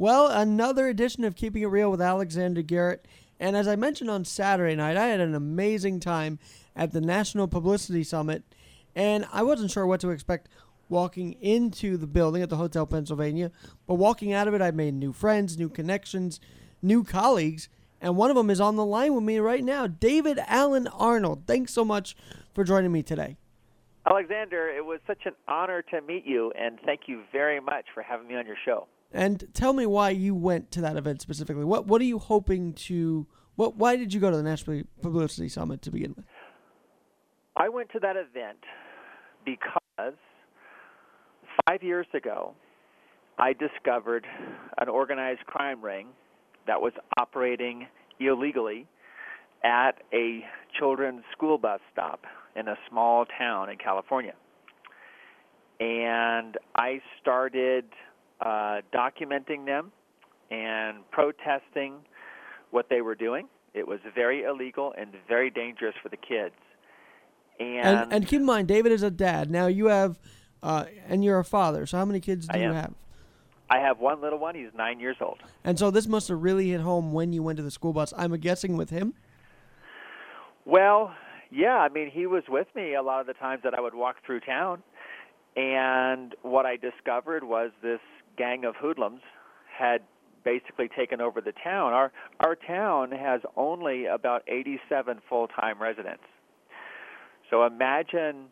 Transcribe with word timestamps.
Well, 0.00 0.28
another 0.28 0.86
edition 0.86 1.24
of 1.24 1.34
Keeping 1.34 1.62
It 1.62 1.66
Real 1.66 1.90
with 1.90 2.00
Alexander 2.00 2.62
Garrett. 2.62 3.08
And 3.40 3.56
as 3.56 3.66
I 3.66 3.74
mentioned 3.74 4.08
on 4.08 4.24
Saturday 4.24 4.76
night, 4.76 4.96
I 4.96 5.08
had 5.08 5.18
an 5.18 5.34
amazing 5.34 5.98
time 5.98 6.38
at 6.76 6.92
the 6.92 7.00
National 7.00 7.48
Publicity 7.48 8.04
Summit, 8.04 8.44
and 8.94 9.26
I 9.32 9.42
wasn't 9.42 9.72
sure 9.72 9.88
what 9.88 9.98
to 10.02 10.10
expect 10.10 10.50
walking 10.88 11.32
into 11.40 11.96
the 11.96 12.06
building 12.06 12.42
at 12.42 12.48
the 12.48 12.58
Hotel 12.58 12.86
Pennsylvania. 12.86 13.50
But 13.88 13.94
walking 13.94 14.32
out 14.32 14.46
of 14.46 14.54
it, 14.54 14.62
I 14.62 14.70
made 14.70 14.94
new 14.94 15.12
friends, 15.12 15.58
new 15.58 15.68
connections, 15.68 16.38
new 16.80 17.02
colleagues, 17.02 17.68
and 18.00 18.16
one 18.16 18.30
of 18.30 18.36
them 18.36 18.50
is 18.50 18.60
on 18.60 18.76
the 18.76 18.84
line 18.84 19.16
with 19.16 19.24
me 19.24 19.40
right 19.40 19.64
now, 19.64 19.88
David 19.88 20.38
Alan 20.46 20.86
Arnold. 20.86 21.42
Thanks 21.48 21.74
so 21.74 21.84
much 21.84 22.14
for 22.54 22.62
joining 22.62 22.92
me 22.92 23.02
today. 23.02 23.36
Alexander, 24.08 24.68
it 24.68 24.84
was 24.84 25.00
such 25.08 25.26
an 25.26 25.34
honor 25.48 25.82
to 25.90 26.00
meet 26.02 26.24
you, 26.24 26.52
and 26.56 26.78
thank 26.86 27.08
you 27.08 27.22
very 27.32 27.58
much 27.58 27.86
for 27.92 28.04
having 28.04 28.28
me 28.28 28.36
on 28.36 28.46
your 28.46 28.56
show. 28.64 28.86
And 29.12 29.46
tell 29.54 29.72
me 29.72 29.86
why 29.86 30.10
you 30.10 30.34
went 30.34 30.70
to 30.72 30.80
that 30.82 30.96
event 30.96 31.22
specifically. 31.22 31.64
What 31.64 31.86
What 31.86 32.00
are 32.00 32.04
you 32.04 32.18
hoping 32.18 32.74
to? 32.74 33.26
What 33.56 33.76
Why 33.76 33.96
did 33.96 34.12
you 34.12 34.20
go 34.20 34.30
to 34.30 34.36
the 34.36 34.42
National 34.42 34.82
Publicity 35.00 35.48
Summit 35.48 35.82
to 35.82 35.90
begin 35.90 36.14
with? 36.16 36.26
I 37.56 37.68
went 37.68 37.90
to 37.92 37.98
that 38.00 38.16
event 38.16 38.58
because 39.44 40.14
five 41.66 41.82
years 41.82 42.06
ago, 42.14 42.54
I 43.38 43.52
discovered 43.52 44.26
an 44.78 44.88
organized 44.88 45.44
crime 45.46 45.82
ring 45.82 46.08
that 46.66 46.80
was 46.80 46.92
operating 47.18 47.86
illegally 48.20 48.86
at 49.64 49.92
a 50.12 50.44
children's 50.78 51.22
school 51.32 51.58
bus 51.58 51.80
stop 51.92 52.24
in 52.54 52.68
a 52.68 52.76
small 52.88 53.24
town 53.38 53.70
in 53.70 53.78
California. 53.78 54.34
And 55.80 56.56
I 56.74 57.00
started 57.20 57.84
uh, 58.40 58.80
documenting 58.92 59.66
them 59.66 59.92
and 60.50 60.98
protesting 61.10 61.94
what 62.70 62.88
they 62.88 63.00
were 63.00 63.14
doing. 63.14 63.48
It 63.74 63.86
was 63.86 64.00
very 64.14 64.44
illegal 64.44 64.94
and 64.96 65.10
very 65.28 65.50
dangerous 65.50 65.94
for 66.02 66.08
the 66.08 66.16
kids. 66.16 66.54
And, 67.60 67.86
And, 67.86 68.12
and 68.12 68.26
keep 68.26 68.40
in 68.40 68.46
mind, 68.46 68.68
David 68.68 68.92
is 68.92 69.02
a 69.02 69.10
dad. 69.10 69.50
Now 69.50 69.66
you 69.66 69.86
have, 69.86 70.18
uh, 70.62 70.84
and 71.06 71.24
you're 71.24 71.38
a 71.38 71.44
father. 71.44 71.86
So 71.86 71.98
how 71.98 72.04
many 72.04 72.20
kids 72.20 72.46
do 72.46 72.56
I 72.56 72.60
you 72.60 72.68
am. 72.68 72.74
have? 72.74 72.94
I 73.70 73.78
have 73.78 73.98
one 73.98 74.20
little 74.22 74.38
one. 74.38 74.54
He's 74.54 74.70
nine 74.74 74.98
years 74.98 75.16
old. 75.20 75.38
And 75.64 75.78
so 75.78 75.90
this 75.90 76.06
must 76.06 76.28
have 76.28 76.42
really 76.42 76.70
hit 76.70 76.80
home 76.80 77.12
when 77.12 77.32
you 77.32 77.42
went 77.42 77.58
to 77.58 77.62
the 77.62 77.70
school 77.70 77.92
bus. 77.92 78.14
I'm 78.16 78.34
guessing 78.36 78.76
with 78.76 78.90
him. 78.90 79.12
Well, 80.64 81.14
yeah, 81.50 81.76
I 81.76 81.88
mean, 81.88 82.10
he 82.10 82.26
was 82.26 82.44
with 82.48 82.68
me 82.74 82.94
a 82.94 83.02
lot 83.02 83.20
of 83.20 83.26
the 83.26 83.34
times 83.34 83.62
that 83.64 83.74
I 83.74 83.80
would 83.80 83.94
walk 83.94 84.16
through 84.24 84.40
town. 84.40 84.82
And 85.56 86.34
what 86.42 86.64
I 86.64 86.76
discovered 86.76 87.44
was 87.44 87.70
this 87.82 88.00
gang 88.38 88.64
of 88.64 88.76
hoodlums 88.76 89.20
had 89.76 90.00
basically 90.44 90.88
taken 90.88 91.20
over 91.20 91.40
the 91.40 91.52
town. 91.62 91.92
Our 91.92 92.12
our 92.40 92.54
town 92.54 93.10
has 93.12 93.40
only 93.56 94.06
about 94.06 94.42
87 94.48 95.20
full-time 95.28 95.80
residents. 95.80 96.22
So 97.50 97.64
imagine 97.64 98.46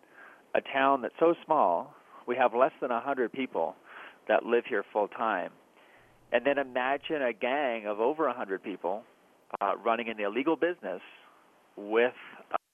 a 0.55 0.61
town 0.61 1.03
that's 1.03 1.15
so 1.19 1.34
small, 1.45 1.95
we 2.27 2.37
have 2.37 2.55
less 2.55 2.73
than 2.81 2.91
100 2.91 3.33
people 3.33 3.77
that 4.28 4.45
live 4.45 4.65
here 4.69 4.84
full 4.93 5.09
time. 5.09 5.51
And 6.33 6.45
then 6.45 6.59
imagine 6.59 7.23
a 7.23 7.33
gang 7.33 7.87
of 7.87 8.00
over 8.00 8.27
100 8.27 8.62
people 8.62 9.03
uh, 9.61 9.73
running 9.84 10.09
an 10.09 10.19
illegal 10.19 10.56
business 10.56 11.00
with 11.77 12.15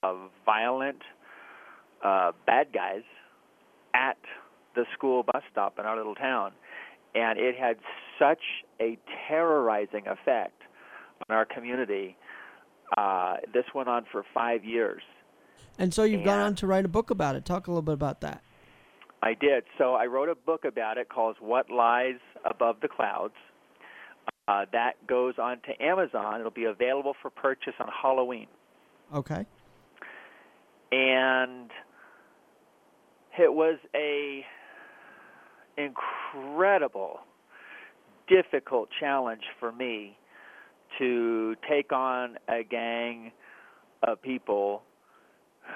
uh, 0.02 0.14
violent 0.46 1.02
uh, 2.04 2.32
bad 2.46 2.68
guys 2.72 3.02
at 3.94 4.16
the 4.74 4.84
school 4.94 5.22
bus 5.22 5.42
stop 5.50 5.78
in 5.78 5.84
our 5.84 5.96
little 5.96 6.14
town. 6.14 6.52
And 7.14 7.38
it 7.38 7.56
had 7.56 7.76
such 8.18 8.40
a 8.80 8.98
terrorizing 9.28 10.06
effect 10.06 10.62
on 11.28 11.36
our 11.36 11.44
community. 11.44 12.16
Uh, 12.96 13.36
this 13.52 13.64
went 13.74 13.88
on 13.88 14.06
for 14.10 14.24
five 14.34 14.64
years. 14.64 15.02
And 15.78 15.92
so 15.92 16.04
you've 16.04 16.24
gone 16.24 16.40
on 16.40 16.54
to 16.56 16.66
write 16.66 16.84
a 16.84 16.88
book 16.88 17.10
about 17.10 17.36
it. 17.36 17.44
Talk 17.44 17.66
a 17.66 17.70
little 17.70 17.82
bit 17.82 17.94
about 17.94 18.20
that. 18.20 18.42
I 19.22 19.34
did. 19.34 19.64
So 19.78 19.94
I 19.94 20.06
wrote 20.06 20.28
a 20.28 20.34
book 20.34 20.64
about 20.64 20.98
it 20.98 21.08
called 21.08 21.36
What 21.40 21.70
Lies 21.70 22.18
Above 22.44 22.76
the 22.82 22.88
Clouds. 22.88 23.34
Uh, 24.48 24.66
that 24.72 25.06
goes 25.06 25.34
on 25.40 25.58
to 25.62 25.82
Amazon. 25.82 26.40
It'll 26.40 26.50
be 26.50 26.64
available 26.64 27.14
for 27.22 27.30
purchase 27.30 27.74
on 27.78 27.88
Halloween. 27.88 28.48
Okay. 29.14 29.46
And 30.90 31.70
it 33.38 33.52
was 33.52 33.78
a 33.94 34.44
incredible, 35.76 37.20
difficult 38.28 38.88
challenge 38.98 39.42
for 39.58 39.72
me 39.72 40.16
to 40.98 41.56
take 41.68 41.92
on 41.92 42.36
a 42.48 42.62
gang 42.62 43.32
of 44.02 44.20
people 44.20 44.82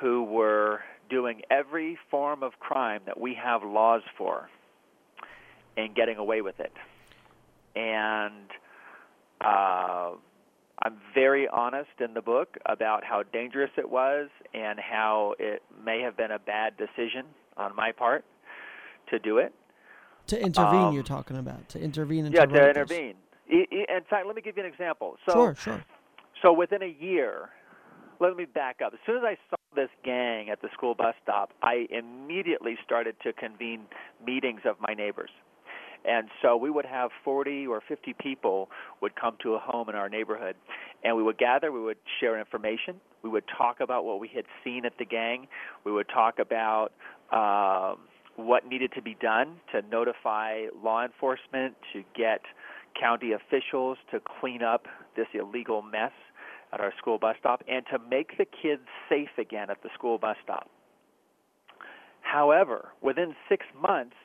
who 0.01 0.25
were 0.25 0.81
doing 1.09 1.43
every 1.51 1.99
form 2.11 2.43
of 2.43 2.59
crime 2.59 3.01
that 3.07 3.19
we 3.19 3.35
have 3.35 3.63
laws 3.63 4.03
for 4.19 4.49
and 5.77 5.95
getting 5.95 6.17
away 6.17 6.41
with 6.41 6.59
it. 6.59 6.73
And 7.77 8.51
uh, 9.41 10.13
I'm 10.83 10.99
very 11.15 11.49
honest 11.49 11.91
in 12.01 12.15
the 12.15 12.23
book 12.23 12.57
about 12.67 13.05
how 13.05 13.23
dangerous 13.23 13.71
it 13.77 13.89
was 13.89 14.29
and 14.53 14.79
how 14.79 15.35
it 15.39 15.63
may 15.85 16.01
have 16.03 16.17
been 16.17 16.31
a 16.31 16.39
bad 16.39 16.77
decision 16.77 17.27
on 17.57 17.75
my 17.77 17.93
part 17.93 18.25
to 19.11 19.19
do 19.19 19.39
it. 19.39 19.55
To 20.29 20.41
intervene, 20.41 20.75
Um, 20.89 20.95
you're 20.95 21.03
talking 21.03 21.37
about. 21.37 21.69
To 21.71 21.81
intervene 21.81 22.27
and 22.27 22.35
yeah, 22.35 22.43
to 22.43 22.47
to 22.47 22.53
write 22.55 22.75
this. 22.75 22.91
intervene. 22.91 23.17
In 23.49 24.03
fact, 24.11 24.27
let 24.27 24.35
me 24.35 24.43
give 24.43 24.57
you 24.57 24.65
an 24.65 24.69
example. 24.73 25.17
So, 25.29 25.33
Sure, 25.35 25.55
sure. 25.55 25.85
so 26.43 26.53
within 26.53 26.83
a 26.83 26.87
year, 27.01 27.51
let 28.19 28.37
me 28.37 28.45
back 28.45 28.81
up. 28.85 28.93
As 28.93 28.99
soon 29.07 29.19
as 29.19 29.23
I 29.25 29.37
saw 29.49 29.57
this 29.77 29.91
gang 30.05 30.51
at 30.51 30.61
the 30.63 30.69
school 30.73 30.95
bus 30.95 31.15
stop, 31.23 31.53
I 31.63 31.87
immediately 31.91 32.77
started 32.85 33.15
to 33.23 33.33
convene 33.33 33.83
meetings 34.25 34.63
of 34.65 34.77
my 34.81 34.95
neighbors. 34.95 35.31
And 36.05 36.29
so 36.43 36.57
we 36.57 36.71
would 36.71 36.87
have 36.87 37.11
40 37.25 37.67
or 37.67 37.81
50 37.87 38.15
people 38.15 38.69
would 39.01 39.15
come 39.17 39.37
to 39.43 39.55
a 39.55 39.59
home 39.59 39.89
in 39.89 39.95
our 39.97 40.09
neighborhood, 40.09 40.55
and 41.05 41.17
we 41.17 41.23
would 41.23 41.37
gather. 41.39 41.71
We 41.73 41.81
would 41.81 41.99
share 42.21 42.39
information. 42.39 43.01
We 43.23 43.31
would 43.31 43.45
talk 43.59 43.81
about 43.81 44.05
what 44.05 44.19
we 44.21 44.29
had 44.29 44.45
seen 44.65 44.85
at 44.87 44.99
the 44.99 45.05
gang. 45.05 45.47
We 45.85 45.91
would 45.93 46.09
talk 46.09 46.39
about 46.39 46.93
um, 47.33 47.99
what 48.37 48.67
needed 48.67 48.93
to 48.95 49.03
be 49.03 49.17
done 49.21 49.57
to 49.73 49.83
notify 49.91 50.67
law 50.83 51.05
enforcement, 51.05 51.75
to 51.93 52.03
get 52.17 52.41
county 52.99 53.33
officials 53.33 53.99
to 54.11 54.21
clean 54.41 54.63
up 54.63 54.87
this 55.17 55.27
illegal 55.35 55.83
mess 55.83 56.13
at 56.73 56.81
our 56.81 56.93
school 56.99 57.19
bus 57.19 57.37
stop, 57.39 57.63
and 57.69 57.85
to 57.91 57.99
make 58.11 58.37
the 58.39 58.45
kids 58.45 58.83
safe 59.09 59.31
again 59.39 59.71
at 59.71 59.83
the 59.83 59.89
school 59.95 60.19
bus 60.19 60.37
stop. 60.43 60.69
However, 62.21 62.89
within 63.03 63.35
six 63.49 63.65
months, 63.81 64.17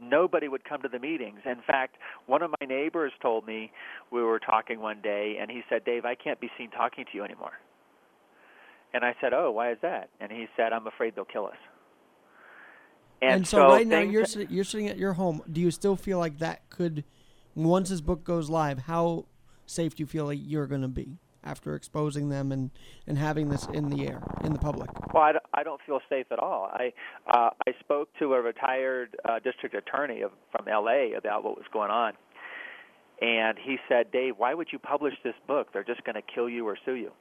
nobody 0.00 0.48
would 0.48 0.64
come 0.64 0.82
to 0.82 0.88
the 0.88 0.98
meetings. 0.98 1.40
In 1.46 1.62
fact, 1.66 1.96
one 2.26 2.42
of 2.42 2.50
my 2.60 2.66
neighbors 2.66 3.12
told 3.22 3.46
me 3.46 3.72
we 4.12 4.22
were 4.22 4.38
talking 4.38 4.80
one 4.80 5.00
day, 5.00 5.36
and 5.40 5.50
he 5.50 5.62
said, 5.68 5.84
Dave, 5.84 6.04
I 6.04 6.14
can't 6.14 6.40
be 6.40 6.50
seen 6.58 6.70
talking 6.70 7.04
to 7.10 7.16
you 7.16 7.24
anymore. 7.24 7.52
And 8.92 9.04
I 9.04 9.14
said, 9.20 9.32
Oh, 9.32 9.50
why 9.50 9.72
is 9.72 9.78
that? 9.82 10.10
And 10.20 10.30
he 10.30 10.46
said, 10.56 10.72
I'm 10.72 10.86
afraid 10.86 11.14
they'll 11.16 11.24
kill 11.24 11.46
us. 11.46 11.56
And, 13.22 13.46
so, 13.46 13.68
right 13.68 13.86
now 13.86 14.00
you're 14.00 14.24
sit- 14.26 14.50
you're 14.50 14.64
sitting 14.64 14.88
at 14.88 14.98
your 14.98 15.14
home. 15.14 15.42
Do 15.50 15.60
you 15.60 15.70
still 15.70 15.96
feel 15.96 16.18
like 16.18 16.38
that 16.38 16.68
could, 16.70 17.04
once 17.54 17.88
this 17.90 18.00
book 18.00 18.24
goes 18.24 18.50
live, 18.50 18.80
how 18.80 19.26
safe 19.66 19.94
do 19.96 20.02
you 20.02 20.06
feel 20.06 20.26
like 20.26 20.38
you're 20.42 20.66
going 20.66 20.82
to 20.82 20.88
be 20.88 21.18
after 21.42 21.74
exposing 21.76 22.28
them 22.28 22.50
and 22.52 22.70
and 23.06 23.16
having 23.16 23.48
this 23.48 23.66
in 23.72 23.88
the 23.88 24.06
air 24.06 24.22
in 24.44 24.52
the 24.52 24.58
public? 24.58 24.90
Well, 25.14 25.22
I, 25.22 25.32
don't- 25.32 25.44
I 25.54 25.62
don't 25.62 25.80
feel 25.86 26.00
safe 26.08 26.26
at 26.30 26.38
all. 26.38 26.68
I 26.72 26.92
uh, 27.28 27.50
I 27.66 27.72
spoke 27.80 28.08
to 28.18 28.34
a 28.34 28.40
retired 28.42 29.16
uh, 29.28 29.38
district 29.38 29.74
attorney 29.74 30.20
of, 30.22 30.32
from 30.52 30.68
L.A. 30.68 31.12
about 31.16 31.42
what 31.44 31.56
was 31.56 31.66
going 31.72 31.90
on, 31.90 32.12
and 33.22 33.56
he 33.64 33.78
said, 33.88 34.10
"Dave, 34.12 34.34
why 34.36 34.52
would 34.54 34.68
you 34.72 34.78
publish 34.78 35.14
this 35.24 35.34
book? 35.46 35.68
They're 35.72 35.84
just 35.84 36.04
going 36.04 36.16
to 36.16 36.22
kill 36.34 36.48
you 36.50 36.66
or 36.68 36.76
sue 36.84 36.94
you." 36.96 37.12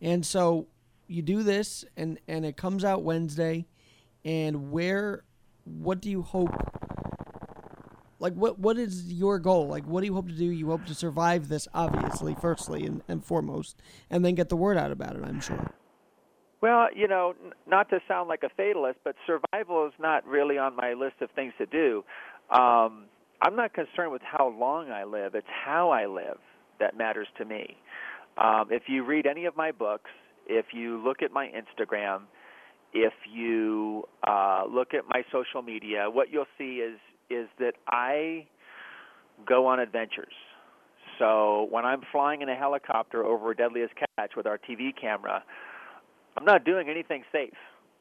And 0.00 0.24
so 0.26 0.66
you 1.06 1.22
do 1.22 1.42
this, 1.42 1.84
and 1.96 2.18
and 2.26 2.44
it 2.46 2.56
comes 2.56 2.84
out 2.84 3.02
Wednesday. 3.02 3.66
And 4.24 4.70
where, 4.70 5.24
what 5.64 6.00
do 6.00 6.10
you 6.10 6.22
hope? 6.22 6.54
Like 8.18 8.34
what 8.34 8.60
what 8.60 8.78
is 8.78 9.12
your 9.12 9.40
goal? 9.40 9.66
Like 9.66 9.84
what 9.84 10.00
do 10.00 10.06
you 10.06 10.14
hope 10.14 10.28
to 10.28 10.34
do? 10.34 10.44
You 10.44 10.68
hope 10.68 10.86
to 10.86 10.94
survive 10.94 11.48
this, 11.48 11.66
obviously, 11.74 12.36
firstly 12.40 12.86
and, 12.86 13.02
and 13.08 13.24
foremost, 13.24 13.76
and 14.08 14.24
then 14.24 14.36
get 14.36 14.48
the 14.48 14.54
word 14.54 14.78
out 14.78 14.92
about 14.92 15.16
it. 15.16 15.24
I'm 15.24 15.40
sure. 15.40 15.72
Well, 16.60 16.86
you 16.94 17.08
know, 17.08 17.34
n- 17.44 17.52
not 17.66 17.90
to 17.90 17.98
sound 18.06 18.28
like 18.28 18.44
a 18.44 18.48
fatalist, 18.56 19.00
but 19.02 19.16
survival 19.26 19.88
is 19.88 19.92
not 19.98 20.24
really 20.24 20.56
on 20.56 20.76
my 20.76 20.92
list 20.92 21.16
of 21.20 21.30
things 21.32 21.52
to 21.58 21.66
do. 21.66 22.04
Um, 22.50 23.06
I'm 23.42 23.56
not 23.56 23.74
concerned 23.74 24.12
with 24.12 24.22
how 24.22 24.54
long 24.56 24.92
I 24.92 25.02
live; 25.02 25.34
it's 25.34 25.48
how 25.48 25.90
I 25.90 26.06
live 26.06 26.38
that 26.78 26.96
matters 26.96 27.26
to 27.38 27.44
me. 27.44 27.76
Um, 28.38 28.68
if 28.70 28.84
you 28.86 29.04
read 29.04 29.26
any 29.26 29.46
of 29.46 29.56
my 29.56 29.72
books, 29.72 30.10
if 30.46 30.66
you 30.72 31.02
look 31.02 31.22
at 31.22 31.32
my 31.32 31.48
Instagram, 31.48 32.22
if 32.92 33.12
you 33.32 34.04
uh, 34.26 34.64
look 34.68 34.94
at 34.94 35.04
my 35.08 35.24
social 35.32 35.62
media, 35.62 36.08
what 36.10 36.30
you'll 36.32 36.46
see 36.58 36.76
is 36.76 36.98
is 37.30 37.48
that 37.58 37.74
I 37.88 38.46
go 39.46 39.66
on 39.66 39.80
adventures. 39.80 40.34
So 41.18 41.68
when 41.70 41.84
I'm 41.84 42.02
flying 42.10 42.42
in 42.42 42.48
a 42.48 42.54
helicopter 42.54 43.24
over 43.24 43.54
Deadliest 43.54 43.94
Catch 44.18 44.32
with 44.36 44.46
our 44.46 44.58
TV 44.58 44.90
camera, 44.98 45.42
I'm 46.36 46.44
not 46.44 46.64
doing 46.64 46.88
anything 46.88 47.22
safe 47.32 47.54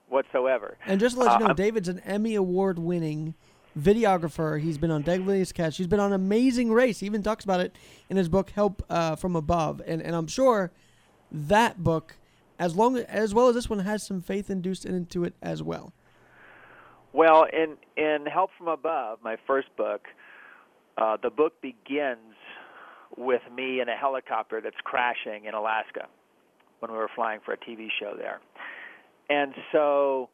whatsoever. 0.10 0.78
And 0.86 1.00
just 1.00 1.16
to 1.16 1.22
let 1.24 1.40
you 1.40 1.46
know, 1.46 1.52
Uh, 1.52 1.54
David's 1.54 1.88
an 1.88 2.00
Emmy 2.00 2.36
Award 2.36 2.80
winning 2.80 3.36
videographer. 3.78 4.60
He's 4.60 4.78
been 4.78 4.92
on 4.92 5.02
Deadliest 5.04 5.54
Catch. 5.56 5.78
He's 5.78 5.88
been 5.88 6.00
on 6.00 6.12
Amazing 6.14 6.72
Race. 6.74 7.00
He 7.00 7.06
even 7.06 7.24
talks 7.24 7.44
about 7.44 7.62
it 7.62 7.76
in 8.10 8.18
his 8.18 8.28
book 8.28 8.50
Help 8.50 8.84
uh, 8.90 9.16
from 9.16 9.36
Above. 9.36 9.82
And 9.86 10.02
and 10.02 10.16
I'm 10.16 10.28
sure 10.28 10.72
that 11.32 11.82
book, 11.84 12.18
as 12.62 12.76
long 12.76 12.96
as 12.96 13.34
well 13.34 13.48
as 13.48 13.56
this 13.56 13.72
one, 13.72 13.80
has 13.80 14.04
some 14.04 14.22
faith 14.22 14.52
induced 14.52 14.86
into 14.86 15.24
it 15.24 15.34
as 15.42 15.64
well. 15.64 15.94
Well, 17.12 17.48
in 17.52 17.76
in 17.98 18.28
Help 18.32 18.52
from 18.56 18.68
Above, 18.68 19.18
my 19.24 19.36
first 19.48 19.76
book, 19.76 20.02
uh, 20.96 21.18
the 21.24 21.32
book 21.32 21.60
begins 21.60 22.36
with 23.18 23.42
me 23.54 23.82
in 23.82 23.90
a 23.90 23.96
helicopter 23.96 24.62
that's 24.62 24.78
crashing 24.84 25.46
in 25.46 25.56
Alaska 25.56 26.08
when 26.80 26.92
we 26.92 26.98
were 26.98 27.10
flying 27.16 27.40
for 27.44 27.54
a 27.54 27.58
TV 27.58 27.88
show 28.00 28.14
there. 28.16 28.40
And 29.28 29.56
so, 29.72 30.30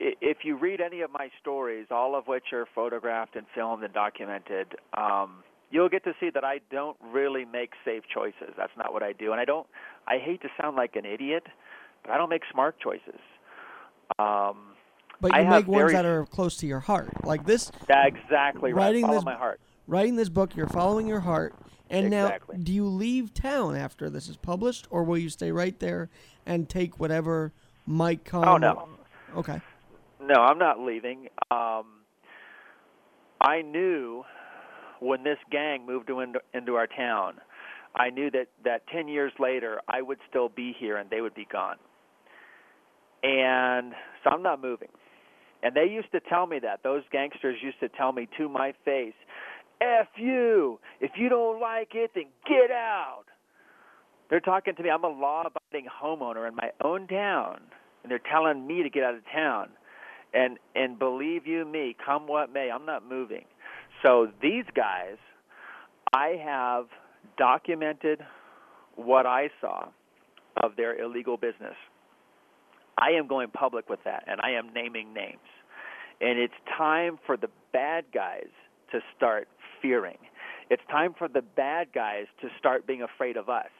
if 0.00 0.38
you 0.44 0.56
read 0.56 0.80
any 0.80 1.02
of 1.02 1.10
my 1.12 1.28
stories, 1.38 1.88
all 1.90 2.16
of 2.16 2.26
which 2.26 2.44
are 2.54 2.66
photographed 2.74 3.36
and 3.36 3.44
filmed 3.54 3.84
and 3.84 3.92
documented, 3.92 4.68
um, 4.96 5.44
you'll 5.70 5.88
get 5.88 6.04
to 6.04 6.14
see 6.18 6.30
that 6.30 6.44
I 6.44 6.60
don't 6.70 6.96
really 7.12 7.44
make 7.44 7.72
safe 7.84 8.04
choices. 8.12 8.54
That's 8.56 8.72
not 8.76 8.92
what 8.92 9.02
I 9.02 9.12
do, 9.12 9.32
and 9.32 9.40
I 9.40 9.44
don't. 9.44 9.66
I 10.08 10.18
hate 10.18 10.40
to 10.42 10.48
sound 10.60 10.76
like 10.76 10.96
an 10.96 11.04
idiot, 11.04 11.44
but 12.02 12.12
I 12.12 12.16
don't 12.16 12.30
make 12.30 12.42
smart 12.50 12.76
choices. 12.80 13.20
Um, 14.18 14.74
But 15.20 15.36
you 15.36 15.44
have 15.44 15.64
make 15.64 15.68
ones 15.68 15.80
very- 15.82 15.92
that 15.92 16.04
are 16.06 16.24
close 16.26 16.56
to 16.58 16.66
your 16.66 16.80
heart. 16.80 17.24
Like 17.24 17.44
this, 17.44 17.70
exactly 17.88 18.72
right. 18.72 18.86
Writing 18.86 19.02
Follow 19.02 19.14
this- 19.16 19.24
my 19.24 19.34
heart. 19.34 19.60
writing 19.86 20.16
this 20.16 20.28
book, 20.28 20.56
you're 20.56 20.68
following 20.68 21.06
your 21.06 21.20
heart. 21.20 21.54
And 21.90 22.06
Exactly. 22.06 22.56
now, 22.58 22.64
do 22.64 22.72
you 22.72 22.84
leave 22.86 23.32
town 23.34 23.74
after 23.76 24.10
this 24.10 24.28
is 24.28 24.36
published, 24.36 24.86
or 24.90 25.04
will 25.04 25.16
you 25.18 25.28
stay 25.30 25.50
right 25.52 25.78
there 25.78 26.10
and 26.46 26.68
take 26.68 26.98
whatever 27.00 27.52
might 27.86 28.24
come? 28.24 28.44
Oh 28.44 28.56
no, 28.58 28.88
Okay. 29.36 29.60
no, 30.20 30.34
I'm 30.34 30.58
not 30.58 30.80
leaving. 30.80 31.28
Um, 31.50 32.04
I 33.40 33.62
knew 33.62 34.24
when 35.00 35.22
this 35.22 35.38
gang 35.50 35.86
moved 35.86 36.10
into, 36.10 36.40
into 36.52 36.74
our 36.76 36.86
town, 36.86 37.40
I 37.98 38.10
knew 38.10 38.30
that 38.30 38.48
that 38.64 38.86
ten 38.92 39.08
years 39.08 39.32
later 39.38 39.80
I 39.88 40.02
would 40.02 40.18
still 40.28 40.48
be 40.48 40.74
here 40.78 40.96
and 40.96 41.10
they 41.10 41.20
would 41.20 41.34
be 41.34 41.46
gone. 41.50 41.76
And 43.22 43.92
so 44.22 44.30
I'm 44.30 44.42
not 44.42 44.62
moving. 44.62 44.88
And 45.62 45.74
they 45.74 45.86
used 45.90 46.12
to 46.12 46.20
tell 46.20 46.46
me 46.46 46.60
that. 46.60 46.80
Those 46.84 47.02
gangsters 47.10 47.56
used 47.62 47.80
to 47.80 47.88
tell 47.88 48.12
me 48.12 48.28
to 48.38 48.48
my 48.48 48.72
face, 48.84 49.14
F 49.80 50.06
you. 50.16 50.78
If 51.00 51.12
you 51.16 51.28
don't 51.28 51.60
like 51.60 51.90
it, 51.94 52.12
then 52.14 52.26
get 52.46 52.70
out. 52.70 53.24
They're 54.30 54.40
talking 54.40 54.74
to 54.76 54.82
me. 54.82 54.90
I'm 54.90 55.04
a 55.04 55.08
law 55.08 55.44
abiding 55.46 55.88
homeowner 55.90 56.46
in 56.46 56.54
my 56.54 56.70
own 56.84 57.08
town, 57.08 57.60
and 58.02 58.10
they're 58.10 58.20
telling 58.30 58.66
me 58.66 58.82
to 58.82 58.90
get 58.90 59.02
out 59.02 59.14
of 59.14 59.22
town. 59.32 59.70
And 60.34 60.58
and 60.74 60.98
believe 60.98 61.46
you 61.46 61.64
me, 61.64 61.96
come 62.04 62.28
what 62.28 62.52
may, 62.52 62.70
I'm 62.70 62.84
not 62.84 63.08
moving. 63.08 63.44
So 64.04 64.28
these 64.42 64.64
guys, 64.76 65.16
I 66.12 66.36
have 66.44 66.84
documented 67.36 68.20
what 68.96 69.26
I 69.26 69.50
saw 69.60 69.88
of 70.62 70.72
their 70.76 71.00
illegal 71.00 71.36
business. 71.36 71.74
I 72.98 73.10
am 73.12 73.28
going 73.28 73.48
public 73.48 73.88
with 73.88 74.00
that, 74.04 74.24
and 74.26 74.40
I 74.40 74.50
am 74.50 74.72
naming 74.74 75.14
names. 75.14 75.38
And 76.20 76.38
it's 76.38 76.54
time 76.76 77.18
for 77.24 77.36
the 77.36 77.48
bad 77.72 78.06
guys 78.12 78.48
to 78.90 78.98
start 79.16 79.48
fearing. 79.80 80.18
It's 80.68 80.82
time 80.90 81.14
for 81.16 81.28
the 81.28 81.42
bad 81.42 81.92
guys 81.94 82.26
to 82.42 82.48
start 82.58 82.86
being 82.86 83.02
afraid 83.02 83.36
of 83.36 83.48
us. 83.48 83.70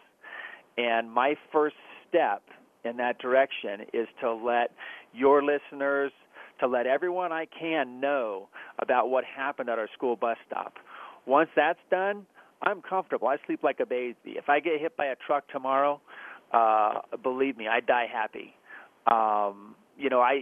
And 0.77 1.11
my 1.11 1.35
first 1.53 1.75
step 2.09 2.43
in 2.85 2.97
that 2.99 3.19
direction 3.19 3.87
is 3.93 4.07
to 4.21 4.33
let 4.33 4.71
your 5.13 5.43
listeners, 5.43 6.13
to 6.61 6.69
let 6.69 6.87
everyone 6.87 7.33
I 7.33 7.47
can 7.47 8.01
know 8.01 8.49
about 8.79 9.11
what 9.11 9.25
happened 9.25 9.69
at 9.69 9.79
our 9.79 9.89
school 9.95 10.15
bus 10.15 10.37
stop. 10.47 10.75
Once 11.27 11.51
that's 11.57 11.81
done, 11.91 12.25
I'm 12.63 12.83
comfortable. 12.83 13.29
I 13.29 13.37
sleep 13.47 13.63
like 13.63 13.81
a 13.81 13.87
baby. 13.87 14.17
If 14.25 14.49
I 14.49 14.61
get 14.61 14.81
hit 14.81 14.97
by 14.97 15.07
a 15.07 15.17
truck 15.27 15.49
tomorrow, 15.49 16.01
uh, 16.53 17.01
believe 17.23 17.57
me, 17.57 17.69
I 17.69 17.81
die 17.81 18.07
happy. 18.13 18.55
Um, 19.11 19.75
you 19.97 20.11
know, 20.11 20.21
I 20.21 20.41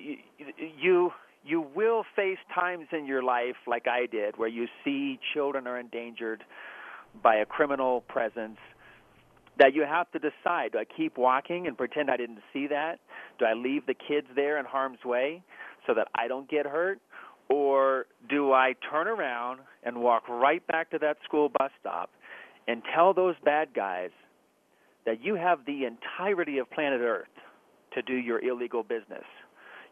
you 0.78 1.10
you 1.44 1.66
will 1.74 2.04
face 2.16 2.38
times 2.54 2.86
in 2.92 3.06
your 3.06 3.22
life 3.22 3.56
like 3.66 3.86
I 3.86 4.06
did 4.06 4.36
where 4.36 4.48
you 4.48 4.66
see 4.84 5.18
children 5.32 5.66
are 5.66 5.78
endangered 5.78 6.42
by 7.22 7.36
a 7.36 7.46
criminal 7.46 8.02
presence 8.02 8.58
that 9.58 9.72
you 9.74 9.82
have 9.82 10.10
to 10.12 10.18
decide 10.18 10.72
do 10.72 10.78
I 10.78 10.84
keep 10.84 11.16
walking 11.16 11.66
and 11.66 11.76
pretend 11.76 12.10
I 12.10 12.16
didn't 12.16 12.40
see 12.52 12.66
that? 12.68 12.98
Do 13.38 13.44
I 13.44 13.54
leave 13.54 13.86
the 13.86 13.94
kids 13.94 14.26
there 14.34 14.58
in 14.58 14.64
harm's 14.64 15.04
way 15.04 15.42
so 15.86 15.94
that 15.94 16.08
I 16.14 16.28
don't 16.28 16.50
get 16.50 16.66
hurt? 16.66 17.00
Or 17.48 18.06
do 18.28 18.52
I 18.52 18.74
turn 18.90 19.06
around 19.06 19.60
and 19.84 20.00
walk 20.00 20.28
right 20.28 20.66
back 20.66 20.90
to 20.90 20.98
that 20.98 21.18
school 21.24 21.48
bus 21.48 21.70
stop 21.80 22.10
and 22.66 22.82
tell 22.94 23.14
those 23.14 23.36
bad 23.44 23.68
guys 23.74 24.10
that 25.04 25.22
you 25.22 25.36
have 25.36 25.60
the 25.66 25.84
entirety 25.84 26.58
of 26.58 26.70
planet 26.70 27.00
Earth 27.00 27.28
to 27.94 28.02
do 28.02 28.14
your 28.14 28.40
illegal 28.44 28.82
business? 28.82 29.24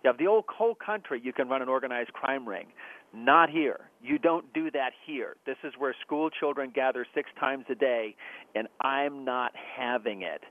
You 0.02 0.08
have 0.08 0.18
the 0.18 0.26
old 0.26 0.44
whole 0.48 0.74
country 0.74 1.20
you 1.24 1.32
can 1.32 1.48
run 1.48 1.62
an 1.62 1.68
organized 1.68 2.12
crime 2.12 2.46
ring. 2.46 2.66
Not 3.14 3.48
here. 3.48 3.80
You 4.02 4.18
don't 4.18 4.52
do 4.52 4.70
that 4.72 4.90
here. 5.06 5.36
This 5.46 5.56
is 5.62 5.72
where 5.78 5.94
school 6.04 6.28
children 6.28 6.72
gather 6.74 7.06
six 7.14 7.30
times 7.38 7.64
a 7.70 7.74
day, 7.74 8.16
and 8.54 8.66
I'm 8.80 9.24
not 9.24 9.52
having 9.76 10.22
it. 10.22 10.42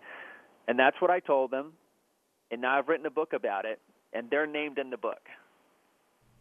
And 0.68 0.80
that's 0.80 0.96
what 1.02 1.12
I 1.12 1.20
told 1.20 1.52
them. 1.52 1.74
And 2.50 2.62
now 2.62 2.80
I've 2.80 2.88
written 2.88 3.06
a 3.06 3.12
book 3.12 3.34
about 3.34 3.66
it, 3.66 3.80
and 4.14 4.30
they're 4.30 4.48
named 4.48 4.80
in 4.80 4.90
the 4.90 4.98
book. 4.98 5.20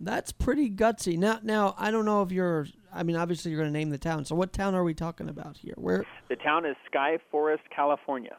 That's 0.00 0.32
pretty 0.32 0.70
gutsy. 0.70 1.16
Now, 1.16 1.38
now 1.42 1.74
I 1.78 1.90
don't 1.90 2.04
know 2.04 2.22
if 2.22 2.32
you're. 2.32 2.66
I 2.92 3.02
mean, 3.04 3.16
obviously 3.16 3.50
you're 3.50 3.60
going 3.60 3.72
to 3.72 3.78
name 3.78 3.90
the 3.90 3.98
town. 3.98 4.24
So, 4.24 4.34
what 4.34 4.52
town 4.52 4.74
are 4.74 4.84
we 4.84 4.94
talking 4.94 5.28
about 5.28 5.56
here? 5.56 5.74
Where? 5.76 6.04
The 6.28 6.36
town 6.36 6.66
is 6.66 6.76
Sky 6.90 7.18
Forest, 7.30 7.62
California. 7.74 8.36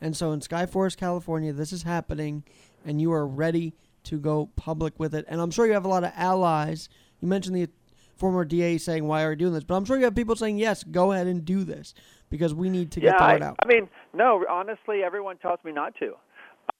And 0.00 0.16
so, 0.16 0.32
in 0.32 0.40
Sky 0.40 0.66
Forest, 0.66 0.98
California, 0.98 1.52
this 1.52 1.72
is 1.72 1.82
happening, 1.82 2.44
and 2.84 3.00
you 3.00 3.12
are 3.12 3.26
ready 3.26 3.74
to 4.04 4.18
go 4.18 4.50
public 4.56 4.98
with 4.98 5.14
it. 5.14 5.24
And 5.28 5.40
I'm 5.40 5.50
sure 5.50 5.66
you 5.66 5.72
have 5.72 5.84
a 5.84 5.88
lot 5.88 6.04
of 6.04 6.12
allies. 6.16 6.88
You 7.20 7.28
mentioned 7.28 7.56
the 7.56 7.68
former 8.16 8.44
DA 8.44 8.78
saying, 8.78 9.06
"Why 9.06 9.24
are 9.24 9.30
you 9.30 9.36
doing 9.36 9.52
this?" 9.52 9.64
But 9.64 9.76
I'm 9.76 9.84
sure 9.84 9.96
you 9.96 10.04
have 10.04 10.14
people 10.14 10.36
saying, 10.36 10.58
"Yes, 10.58 10.84
go 10.84 11.12
ahead 11.12 11.26
and 11.26 11.44
do 11.44 11.64
this 11.64 11.94
because 12.30 12.54
we 12.54 12.70
need 12.70 12.90
to 12.92 13.00
get 13.00 13.14
yeah, 13.14 13.18
the 13.18 13.24
I, 13.24 13.32
word 13.34 13.42
out." 13.42 13.56
I 13.62 13.66
mean, 13.66 13.88
no, 14.12 14.44
honestly, 14.48 15.02
everyone 15.02 15.36
tells 15.38 15.58
me 15.64 15.72
not 15.72 15.94
to. 15.96 16.14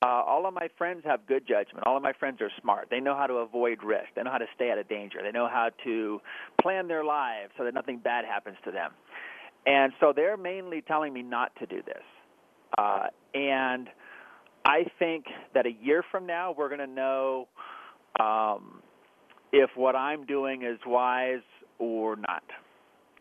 Uh, 0.02 0.06
all 0.06 0.46
of 0.46 0.52
my 0.52 0.68
friends 0.76 1.02
have 1.04 1.26
good 1.26 1.46
judgment. 1.46 1.86
All 1.86 1.96
of 1.96 2.02
my 2.02 2.12
friends 2.12 2.40
are 2.40 2.50
smart. 2.60 2.88
They 2.90 3.00
know 3.00 3.16
how 3.16 3.26
to 3.26 3.34
avoid 3.34 3.82
risk. 3.82 4.08
They 4.14 4.22
know 4.22 4.30
how 4.30 4.38
to 4.38 4.46
stay 4.54 4.70
out 4.70 4.78
of 4.78 4.88
danger. 4.88 5.20
They 5.22 5.30
know 5.30 5.48
how 5.48 5.70
to 5.84 6.20
plan 6.60 6.88
their 6.88 7.04
lives 7.04 7.52
so 7.56 7.64
that 7.64 7.72
nothing 7.72 7.98
bad 7.98 8.24
happens 8.24 8.56
to 8.64 8.70
them. 8.70 8.92
And 9.66 9.92
so 10.00 10.12
they're 10.14 10.36
mainly 10.36 10.82
telling 10.82 11.12
me 11.12 11.22
not 11.22 11.52
to 11.56 11.66
do 11.66 11.80
this. 11.86 12.02
Uh, 12.76 13.06
and 13.34 13.88
I 14.64 14.84
think 14.98 15.26
that 15.54 15.66
a 15.66 15.72
year 15.72 16.02
from 16.10 16.26
now, 16.26 16.54
we're 16.56 16.68
going 16.68 16.80
to 16.80 16.86
know 16.86 17.48
um, 18.20 18.82
if 19.52 19.70
what 19.74 19.96
I'm 19.96 20.26
doing 20.26 20.62
is 20.62 20.78
wise 20.86 21.42
or 21.78 22.16
not. 22.16 22.42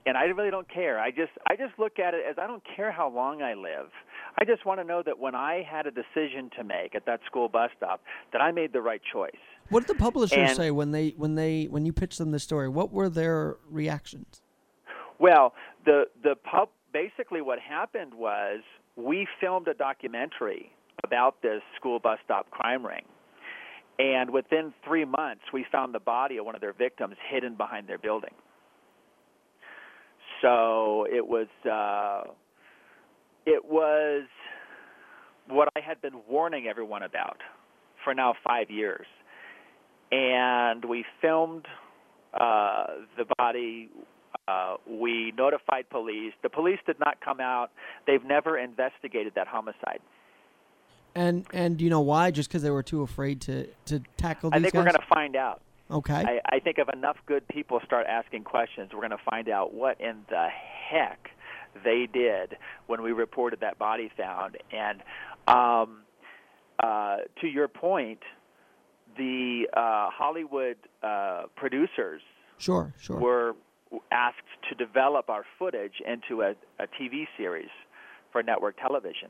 And 0.06 0.18
I 0.18 0.24
really 0.26 0.52
don't 0.52 0.70
care. 0.72 1.00
I 1.00 1.12
just 1.12 1.32
I 1.48 1.56
just 1.56 1.78
look 1.80 1.98
at 1.98 2.14
it 2.14 2.22
as 2.30 2.36
I 2.38 2.46
don't 2.48 2.64
care 2.76 2.92
how 2.92 3.10
long 3.10 3.42
I 3.42 3.54
live. 3.54 3.90
I 4.38 4.46
just 4.46 4.66
want 4.66 4.80
to 4.80 4.84
know 4.84 5.02
that 5.06 5.18
when 5.18 5.36
I 5.36 5.64
had 5.70 5.88
a 5.88 5.92
decision 5.92 6.50
to 6.58 6.64
make 6.64 6.94
at 6.96 7.06
that 7.06 7.22
school 7.26 7.48
bus 7.48 7.70
stop, 7.78 8.02
that 8.34 8.42
I 8.42 8.52
made 8.52 8.74
the 8.74 8.82
right 8.82 9.02
choice. 9.14 9.32
what 9.70 9.88
did 9.88 9.96
the 9.96 10.00
publishers 10.00 10.50
and- 10.50 10.58
say 10.58 10.72
when 10.72 10.92
they 10.92 11.10
when 11.16 11.36
they 11.36 11.66
when 11.66 11.86
you 11.86 11.94
pitched 11.94 12.18
them 12.18 12.32
the 12.32 12.40
story? 12.40 12.68
What 12.68 12.92
were 12.92 13.10
their 13.10 13.58
reactions? 13.70 14.42
Well, 15.20 15.54
the 15.86 16.06
the 16.22 16.36
pub 16.36 16.70
basically 16.92 17.42
what 17.42 17.60
happened 17.60 18.14
was 18.14 18.60
we 18.96 19.28
filmed 19.40 19.68
a 19.68 19.74
documentary 19.74 20.72
about 21.04 21.42
this 21.42 21.62
school 21.76 22.00
bus 22.00 22.20
stop 22.26 22.50
crime 22.52 22.86
ring. 22.86 23.06
And 24.00 24.32
within 24.32 24.74
3 24.86 25.06
months 25.06 25.44
we 25.54 25.66
found 25.72 25.94
the 25.94 26.00
body 26.00 26.38
of 26.38 26.46
one 26.46 26.56
of 26.56 26.62
their 26.62 26.74
victims 26.74 27.16
hidden 27.30 27.56
behind 27.56 27.88
their 27.88 27.98
building. 28.00 28.34
So 30.44 31.08
it 31.10 31.26
was 31.26 31.48
uh 31.66 32.30
it 33.46 33.66
was 33.66 34.24
what 35.48 35.70
I 35.76 35.80
had 35.80 36.02
been 36.02 36.22
warning 36.30 36.68
everyone 36.68 37.04
about 37.04 37.38
for 38.04 38.14
now 38.14 38.34
5 38.46 38.70
years. 38.70 39.08
And 40.12 40.84
we 40.86 41.06
filmed 41.22 41.66
uh 42.34 42.86
the 43.18 43.26
body 43.38 43.90
uh, 44.48 44.76
we 44.86 45.32
notified 45.38 45.90
police. 45.90 46.34
The 46.42 46.50
police 46.50 46.80
did 46.86 47.00
not 47.00 47.22
come 47.22 47.40
out. 47.40 47.72
They've 48.06 48.24
never 48.24 48.58
investigated 48.58 49.34
that 49.36 49.48
homicide. 49.48 50.00
And 51.16 51.46
and 51.54 51.78
do 51.78 51.84
you 51.84 51.90
know 51.90 52.02
why? 52.02 52.32
Just 52.32 52.50
because 52.50 52.64
they 52.64 52.72
were 52.72 52.84
too 52.84 53.04
afraid 53.04 53.40
to 53.42 53.68
to 53.86 54.00
tackle 54.18 54.50
I 54.52 54.60
think 54.60 54.74
guys. 54.74 54.80
we're 54.80 54.92
going 54.92 55.02
to 55.02 55.08
find 55.08 55.36
out. 55.36 55.62
Okay. 55.92 56.13
I, 56.13 56.40
I 56.56 56.60
think 56.60 56.78
if 56.80 56.88
enough 56.94 57.18
good 57.25 57.48
people 57.48 57.80
start 57.86 58.08
asking 58.08 58.44
questions, 58.44 58.92
we're 58.94 59.00
going 59.00 59.12
to 59.12 59.30
find 59.30 59.50
out 59.50 59.74
what 59.74 60.00
in 60.00 60.18
the 60.30 60.48
heck 60.90 61.30
they 61.84 62.08
did 62.12 62.56
when 62.88 63.02
we 63.02 63.12
reported 63.12 63.60
that 63.62 63.78
body 63.78 64.12
found. 64.18 64.58
And 64.72 65.02
um, 65.48 66.02
uh, 66.80 67.18
to 67.42 67.48
your 67.48 67.68
point, 67.68 68.20
the 69.18 69.68
uh, 69.74 70.10
Hollywood 70.12 70.78
uh, 71.02 71.44
producers 71.56 72.22
sure, 72.58 72.94
sure. 73.00 73.20
were 73.20 73.56
asked 74.12 74.38
to 74.70 74.75
develop 74.75 75.30
our 75.30 75.46
footage 75.60 76.02
into 76.06 76.42
a, 76.42 76.52
a 76.80 76.88
TV 77.00 77.28
series 77.38 77.70
for 78.32 78.42
network 78.42 78.78
television. 78.80 79.30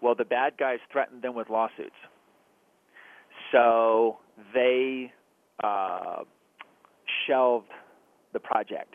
Well, 0.00 0.14
the 0.14 0.24
bad 0.24 0.56
guys 0.58 0.78
threatened 0.90 1.22
them 1.22 1.34
with 1.34 1.50
lawsuits. 1.50 1.90
So 3.52 4.18
they 4.54 4.77
shelved 7.28 7.68
the 8.32 8.40
project. 8.40 8.94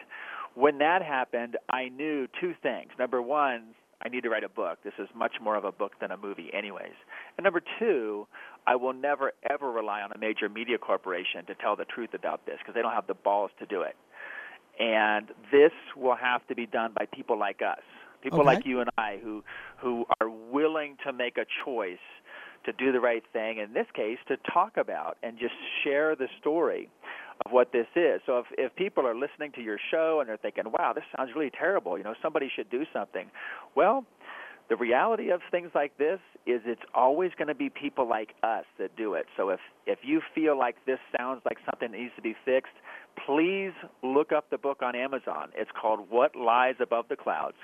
When 0.55 0.77
that 0.79 1.01
happened, 1.01 1.57
I 1.69 1.89
knew 1.89 2.27
two 2.39 2.53
things. 2.61 2.91
Number 2.99 3.21
one, 3.21 3.73
I 4.05 4.09
need 4.09 4.21
to 4.23 4.29
write 4.29 4.43
a 4.43 4.49
book. 4.49 4.79
This 4.83 4.93
is 4.99 5.07
much 5.15 5.35
more 5.41 5.55
of 5.55 5.63
a 5.63 5.71
book 5.71 5.93
than 6.01 6.11
a 6.11 6.17
movie, 6.17 6.49
anyways. 6.53 6.93
And 7.37 7.43
number 7.43 7.61
two, 7.79 8.27
I 8.67 8.75
will 8.75 8.93
never 8.93 9.31
ever 9.49 9.71
rely 9.71 10.01
on 10.01 10.11
a 10.11 10.17
major 10.17 10.49
media 10.49 10.77
corporation 10.77 11.45
to 11.47 11.55
tell 11.55 11.75
the 11.75 11.85
truth 11.85 12.13
about 12.13 12.45
this 12.45 12.57
because 12.59 12.75
they 12.75 12.81
don't 12.81 12.93
have 12.93 13.07
the 13.07 13.13
balls 13.13 13.51
to 13.59 13.65
do 13.65 13.81
it. 13.81 13.95
And 14.79 15.29
this 15.51 15.71
will 15.95 16.15
have 16.15 16.45
to 16.47 16.55
be 16.55 16.65
done 16.65 16.93
by 16.97 17.05
people 17.05 17.37
like 17.39 17.61
us, 17.61 17.81
people 18.21 18.39
Okay. 18.41 18.47
like 18.55 18.65
you 18.65 18.81
and 18.81 18.89
I, 18.97 19.19
who 19.23 19.43
who 19.77 20.05
are 20.19 20.29
willing 20.29 20.97
to 21.05 21.13
make 21.13 21.37
a 21.37 21.45
choice 21.63 21.97
to 22.65 22.73
do 22.73 22.91
the 22.91 22.99
right 22.99 23.23
thing. 23.33 23.57
In 23.57 23.73
this 23.73 23.87
case, 23.93 24.17
to 24.27 24.37
talk 24.51 24.77
about 24.77 25.17
and 25.23 25.37
just 25.39 25.53
share 25.83 26.15
the 26.15 26.27
story 26.39 26.89
of 27.45 27.51
what 27.51 27.71
this 27.71 27.87
is. 27.95 28.21
So 28.25 28.39
if 28.39 28.45
if 28.57 28.75
people 28.75 29.05
are 29.05 29.15
listening 29.15 29.51
to 29.53 29.61
your 29.61 29.77
show 29.91 30.19
and 30.19 30.29
they're 30.29 30.37
thinking, 30.37 30.65
"Wow, 30.71 30.93
this 30.93 31.03
sounds 31.15 31.33
really 31.35 31.51
terrible," 31.51 31.97
you 31.97 32.03
know, 32.03 32.15
somebody 32.21 32.49
should 32.49 32.69
do 32.69 32.85
something. 32.93 33.29
Well, 33.75 34.05
the 34.69 34.75
reality 34.75 35.29
of 35.29 35.41
things 35.51 35.71
like 35.75 35.97
this 35.97 36.19
is 36.45 36.61
it's 36.65 36.81
always 36.93 37.31
going 37.37 37.47
to 37.47 37.55
be 37.55 37.69
people 37.69 38.07
like 38.07 38.33
us 38.43 38.65
that 38.77 38.95
do 38.95 39.13
it. 39.13 39.27
So 39.35 39.49
if 39.49 39.59
if 39.85 39.99
you 40.03 40.21
feel 40.33 40.57
like 40.57 40.75
this 40.85 40.99
sounds 41.17 41.41
like 41.45 41.57
something 41.65 41.91
that 41.91 41.97
needs 41.97 42.15
to 42.15 42.21
be 42.21 42.35
fixed, 42.45 42.73
please 43.25 43.73
look 44.01 44.31
up 44.31 44.49
the 44.49 44.57
book 44.57 44.81
on 44.81 44.95
Amazon. 44.95 45.51
It's 45.55 45.71
called 45.71 46.09
What 46.09 46.35
Lies 46.35 46.75
Above 46.79 47.07
the 47.09 47.15
Clouds. 47.15 47.57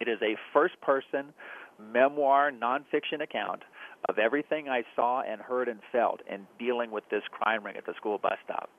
It 0.00 0.08
is 0.08 0.18
a 0.22 0.36
first 0.52 0.80
person 0.80 1.32
memoir 1.78 2.50
nonfiction 2.50 3.20
account 3.22 3.62
of 4.08 4.18
everything 4.18 4.68
I 4.68 4.82
saw 4.94 5.22
and 5.22 5.40
heard 5.40 5.68
and 5.68 5.80
felt 5.92 6.20
in 6.30 6.46
dealing 6.58 6.90
with 6.90 7.04
this 7.10 7.22
crime 7.30 7.64
ring 7.64 7.76
at 7.76 7.86
the 7.86 7.94
school 7.96 8.18
bus 8.18 8.38
stop. 8.44 8.70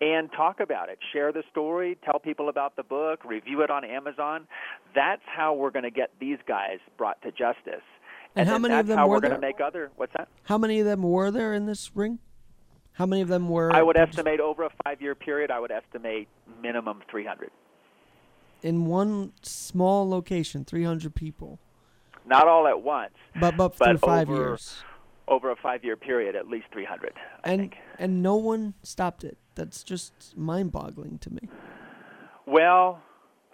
And 0.00 0.30
talk 0.32 0.60
about 0.60 0.90
it. 0.90 0.98
Share 1.12 1.32
the 1.32 1.42
story. 1.50 1.96
Tell 2.04 2.18
people 2.18 2.48
about 2.50 2.76
the 2.76 2.82
book. 2.82 3.24
Review 3.24 3.62
it 3.62 3.70
on 3.70 3.82
Amazon. 3.84 4.46
That's 4.94 5.22
how 5.24 5.54
we're 5.54 5.70
going 5.70 5.84
to 5.84 5.90
get 5.90 6.10
these 6.20 6.38
guys 6.46 6.78
brought 6.98 7.20
to 7.22 7.30
justice. 7.30 7.84
And 8.34 8.46
how 8.46 8.58
many 8.58 8.74
of 8.74 8.86
them 8.86 8.98
how 8.98 9.06
were 9.06 9.14
we're 9.14 9.20
going 9.20 9.34
to 9.34 9.40
make 9.40 9.60
other. 9.62 9.90
What's 9.96 10.12
that? 10.18 10.28
How 10.42 10.58
many 10.58 10.80
of 10.80 10.86
them 10.86 11.02
were 11.02 11.30
there 11.30 11.54
in 11.54 11.64
this 11.64 11.90
ring? 11.94 12.18
How 12.92 13.06
many 13.06 13.22
of 13.22 13.28
them 13.28 13.48
were? 13.48 13.72
I 13.72 13.82
would 13.82 13.96
estimate 13.96 14.40
over 14.40 14.64
a 14.64 14.70
five-year 14.84 15.14
period. 15.14 15.50
I 15.50 15.60
would 15.60 15.70
estimate 15.70 16.28
minimum 16.62 17.02
300. 17.10 17.50
in 18.62 18.84
one 18.84 19.32
small 19.42 20.08
location, 20.08 20.64
300 20.64 21.14
people, 21.14 21.58
Not 22.26 22.48
all 22.48 22.66
at 22.66 22.82
once. 22.82 23.14
but 23.40 23.56
but, 23.56 23.76
But 23.78 24.00
five 24.00 24.28
over- 24.28 24.36
years, 24.42 24.82
Over 25.28 25.50
a 25.50 25.56
five-year 25.56 25.96
period, 25.96 26.36
at 26.36 26.46
least 26.48 26.66
300. 26.72 27.12
I 27.44 27.50
and 27.50 27.60
think. 27.62 27.76
and 27.98 28.22
no 28.22 28.36
one 28.36 28.74
stopped 28.82 29.24
it. 29.24 29.38
That's 29.56 29.82
just 29.82 30.36
mind-boggling 30.36 31.18
to 31.20 31.30
me. 31.32 31.48
Well, 32.46 33.00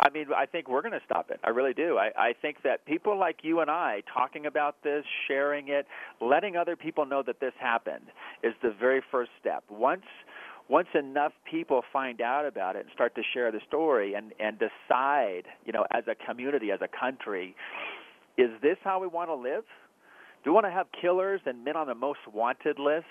I 0.01 0.11
mean, 0.11 0.27
I 0.37 0.47
think 0.47 0.69
we're 0.69 0.83
going 0.83 0.93
to 0.93 1.05
stop 1.05 1.31
it. 1.31 1.41
I 1.45 1.51
really 1.51 1.73
do. 1.73 1.97
I, 1.97 2.11
I 2.17 2.33
think 2.41 2.59
that 2.65 2.85
people 2.87 3.17
like 3.19 3.39
you 3.43 3.61
and 3.61 3.71
I 3.71 4.03
talking 4.13 4.47
about 4.47 4.83
this, 4.83 5.05
sharing 5.29 5.69
it, 5.69 5.87
letting 6.21 6.57
other 6.57 6.77
people 6.77 7.07
know 7.07 7.23
that 7.23 7.41
this 7.41 7.53
happened 7.59 8.07
is 8.43 8.53
the 8.63 8.71
very 8.79 9.01
first 9.11 9.31
step. 9.41 9.65
Once 9.71 10.03
once 10.69 10.89
enough 10.95 11.33
people 11.51 11.83
find 11.93 12.21
out 12.21 12.47
about 12.47 12.77
it 12.77 12.81
and 12.85 12.89
start 12.95 13.15
to 13.17 13.23
share 13.35 13.51
the 13.51 13.61
story 13.67 14.15
and 14.15 14.33
and 14.41 14.59
decide, 14.59 15.43
you 15.65 15.73
know, 15.73 15.85
as 15.91 16.05
a 16.09 16.15
community, 16.15 16.71
as 16.71 16.81
a 16.83 16.89
country, 16.89 17.55
is 18.39 18.51
this 18.63 18.77
how 18.83 19.01
we 19.01 19.07
want 19.07 19.29
to 19.29 19.35
live? 19.35 19.65
Do 20.45 20.51
we 20.51 20.55
want 20.55 20.67
to 20.67 20.73
have 20.73 20.87
killers 21.01 21.41
and 21.47 21.65
men 21.65 21.77
on 21.77 21.87
the 21.87 21.95
most 21.95 22.21
wanted 22.33 22.79
list 22.79 23.07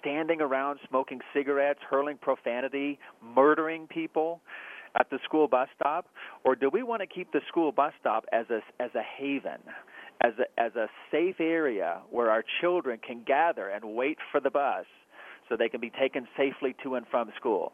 standing 0.00 0.40
around 0.40 0.78
smoking 0.88 1.20
cigarettes, 1.32 1.80
hurling 1.88 2.18
profanity, 2.20 2.98
murdering 3.22 3.86
people 3.86 4.40
at 4.98 5.08
the 5.10 5.18
school 5.24 5.46
bus 5.46 5.68
stop? 5.76 6.06
Or 6.44 6.56
do 6.56 6.70
we 6.72 6.82
want 6.82 7.02
to 7.02 7.06
keep 7.06 7.32
the 7.32 7.40
school 7.48 7.72
bus 7.72 7.92
stop 8.00 8.24
as 8.32 8.46
a, 8.50 8.60
as 8.82 8.90
a 8.94 9.02
haven, 9.02 9.60
as 10.20 10.32
a, 10.38 10.60
as 10.60 10.74
a 10.74 10.86
safe 11.10 11.36
area 11.40 12.00
where 12.10 12.30
our 12.30 12.44
children 12.60 12.98
can 13.06 13.22
gather 13.24 13.68
and 13.68 13.84
wait 13.94 14.18
for 14.32 14.40
the 14.40 14.50
bus 14.50 14.86
so 15.48 15.56
they 15.56 15.68
can 15.68 15.80
be 15.80 15.90
taken 15.90 16.26
safely 16.36 16.74
to 16.82 16.96
and 16.96 17.06
from 17.08 17.30
school? 17.36 17.72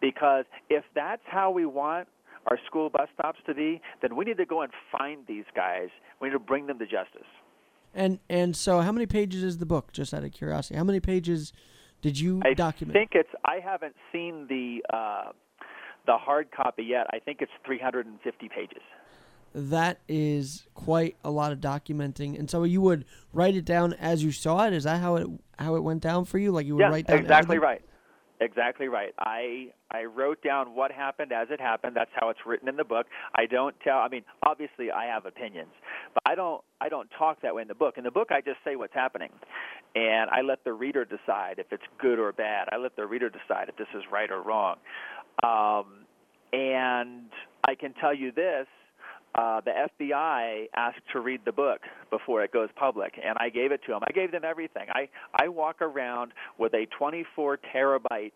Because 0.00 0.44
if 0.68 0.84
that's 0.94 1.22
how 1.26 1.50
we 1.50 1.66
want 1.66 2.08
our 2.48 2.58
school 2.66 2.90
bus 2.90 3.08
stops 3.14 3.38
to 3.46 3.54
be, 3.54 3.80
then 4.02 4.16
we 4.16 4.24
need 4.24 4.38
to 4.38 4.46
go 4.46 4.62
and 4.62 4.72
find 4.90 5.26
these 5.26 5.44
guys. 5.54 5.88
We 6.20 6.28
need 6.28 6.32
to 6.32 6.38
bring 6.38 6.66
them 6.66 6.78
to 6.78 6.84
justice. 6.86 7.28
And 7.94 8.18
and 8.28 8.56
so, 8.56 8.80
how 8.80 8.92
many 8.92 9.06
pages 9.06 9.42
is 9.42 9.58
the 9.58 9.66
book? 9.66 9.92
Just 9.92 10.12
out 10.12 10.24
of 10.24 10.32
curiosity, 10.32 10.76
how 10.76 10.84
many 10.84 11.00
pages 11.00 11.52
did 12.02 12.18
you 12.18 12.42
I 12.44 12.54
document? 12.54 12.96
I 12.96 13.00
think 13.00 13.10
it's. 13.14 13.30
I 13.44 13.60
haven't 13.64 13.94
seen 14.12 14.46
the 14.48 14.84
uh, 14.94 15.32
the 16.06 16.16
hard 16.16 16.50
copy 16.50 16.84
yet. 16.84 17.06
I 17.12 17.18
think 17.18 17.38
it's 17.40 17.52
350 17.64 18.48
pages. 18.48 18.82
that 19.54 20.00
is 20.06 20.66
quite 20.74 21.16
a 21.24 21.30
lot 21.30 21.52
of 21.52 21.60
documenting. 21.60 22.38
And 22.38 22.50
so, 22.50 22.64
you 22.64 22.82
would 22.82 23.06
write 23.32 23.56
it 23.56 23.64
down 23.64 23.94
as 23.94 24.22
you 24.22 24.32
saw 24.32 24.66
it. 24.66 24.74
Is 24.74 24.84
that 24.84 25.00
how 25.00 25.16
it 25.16 25.26
how 25.58 25.74
it 25.76 25.82
went 25.82 26.02
down 26.02 26.26
for 26.26 26.38
you? 26.38 26.52
Like 26.52 26.66
you 26.66 26.76
would 26.76 26.82
yeah, 26.82 26.90
write 26.90 27.06
down 27.06 27.18
exactly 27.18 27.56
everything? 27.56 27.60
right. 27.62 27.82
Exactly 28.40 28.86
right. 28.86 29.12
I 29.18 29.68
I 29.90 30.04
wrote 30.04 30.42
down 30.42 30.74
what 30.74 30.92
happened 30.92 31.32
as 31.32 31.48
it 31.50 31.60
happened. 31.60 31.96
That's 31.96 32.10
how 32.14 32.28
it's 32.28 32.38
written 32.46 32.68
in 32.68 32.76
the 32.76 32.84
book. 32.84 33.06
I 33.34 33.46
don't 33.46 33.74
tell. 33.80 33.98
I 33.98 34.08
mean, 34.08 34.22
obviously, 34.46 34.92
I 34.92 35.06
have 35.06 35.26
opinions, 35.26 35.72
but 36.14 36.22
I 36.24 36.36
don't. 36.36 36.62
I 36.80 36.88
don't 36.88 37.08
talk 37.18 37.42
that 37.42 37.54
way 37.54 37.62
in 37.62 37.68
the 37.68 37.74
book. 37.74 37.98
In 37.98 38.04
the 38.04 38.12
book, 38.12 38.28
I 38.30 38.40
just 38.40 38.58
say 38.64 38.76
what's 38.76 38.94
happening, 38.94 39.30
and 39.96 40.30
I 40.30 40.42
let 40.42 40.62
the 40.62 40.72
reader 40.72 41.04
decide 41.04 41.58
if 41.58 41.66
it's 41.72 41.82
good 42.00 42.20
or 42.20 42.30
bad. 42.32 42.68
I 42.70 42.76
let 42.76 42.94
the 42.94 43.06
reader 43.06 43.28
decide 43.28 43.68
if 43.68 43.76
this 43.76 43.88
is 43.92 44.04
right 44.12 44.30
or 44.30 44.42
wrong. 44.42 44.76
Um, 45.42 46.06
and 46.52 47.24
I 47.66 47.74
can 47.74 47.92
tell 47.94 48.14
you 48.14 48.30
this: 48.30 48.68
uh, 49.34 49.60
the 49.60 49.70
FBI 50.00 50.66
asked 50.74 51.00
to 51.12 51.20
read 51.20 51.40
the 51.44 51.52
book 51.52 51.80
before 52.10 52.42
it 52.42 52.52
goes 52.52 52.68
public, 52.76 53.14
and 53.24 53.36
I 53.38 53.50
gave 53.50 53.72
it 53.72 53.80
to 53.86 53.92
them. 53.92 54.00
I 54.06 54.12
gave 54.12 54.32
them 54.32 54.42
everything. 54.44 54.86
I 54.94 55.08
I 55.34 55.48
walk 55.48 55.80
around 55.82 56.32
with 56.58 56.74
a 56.74 56.86
24 56.98 57.58
terabyte 57.74 58.32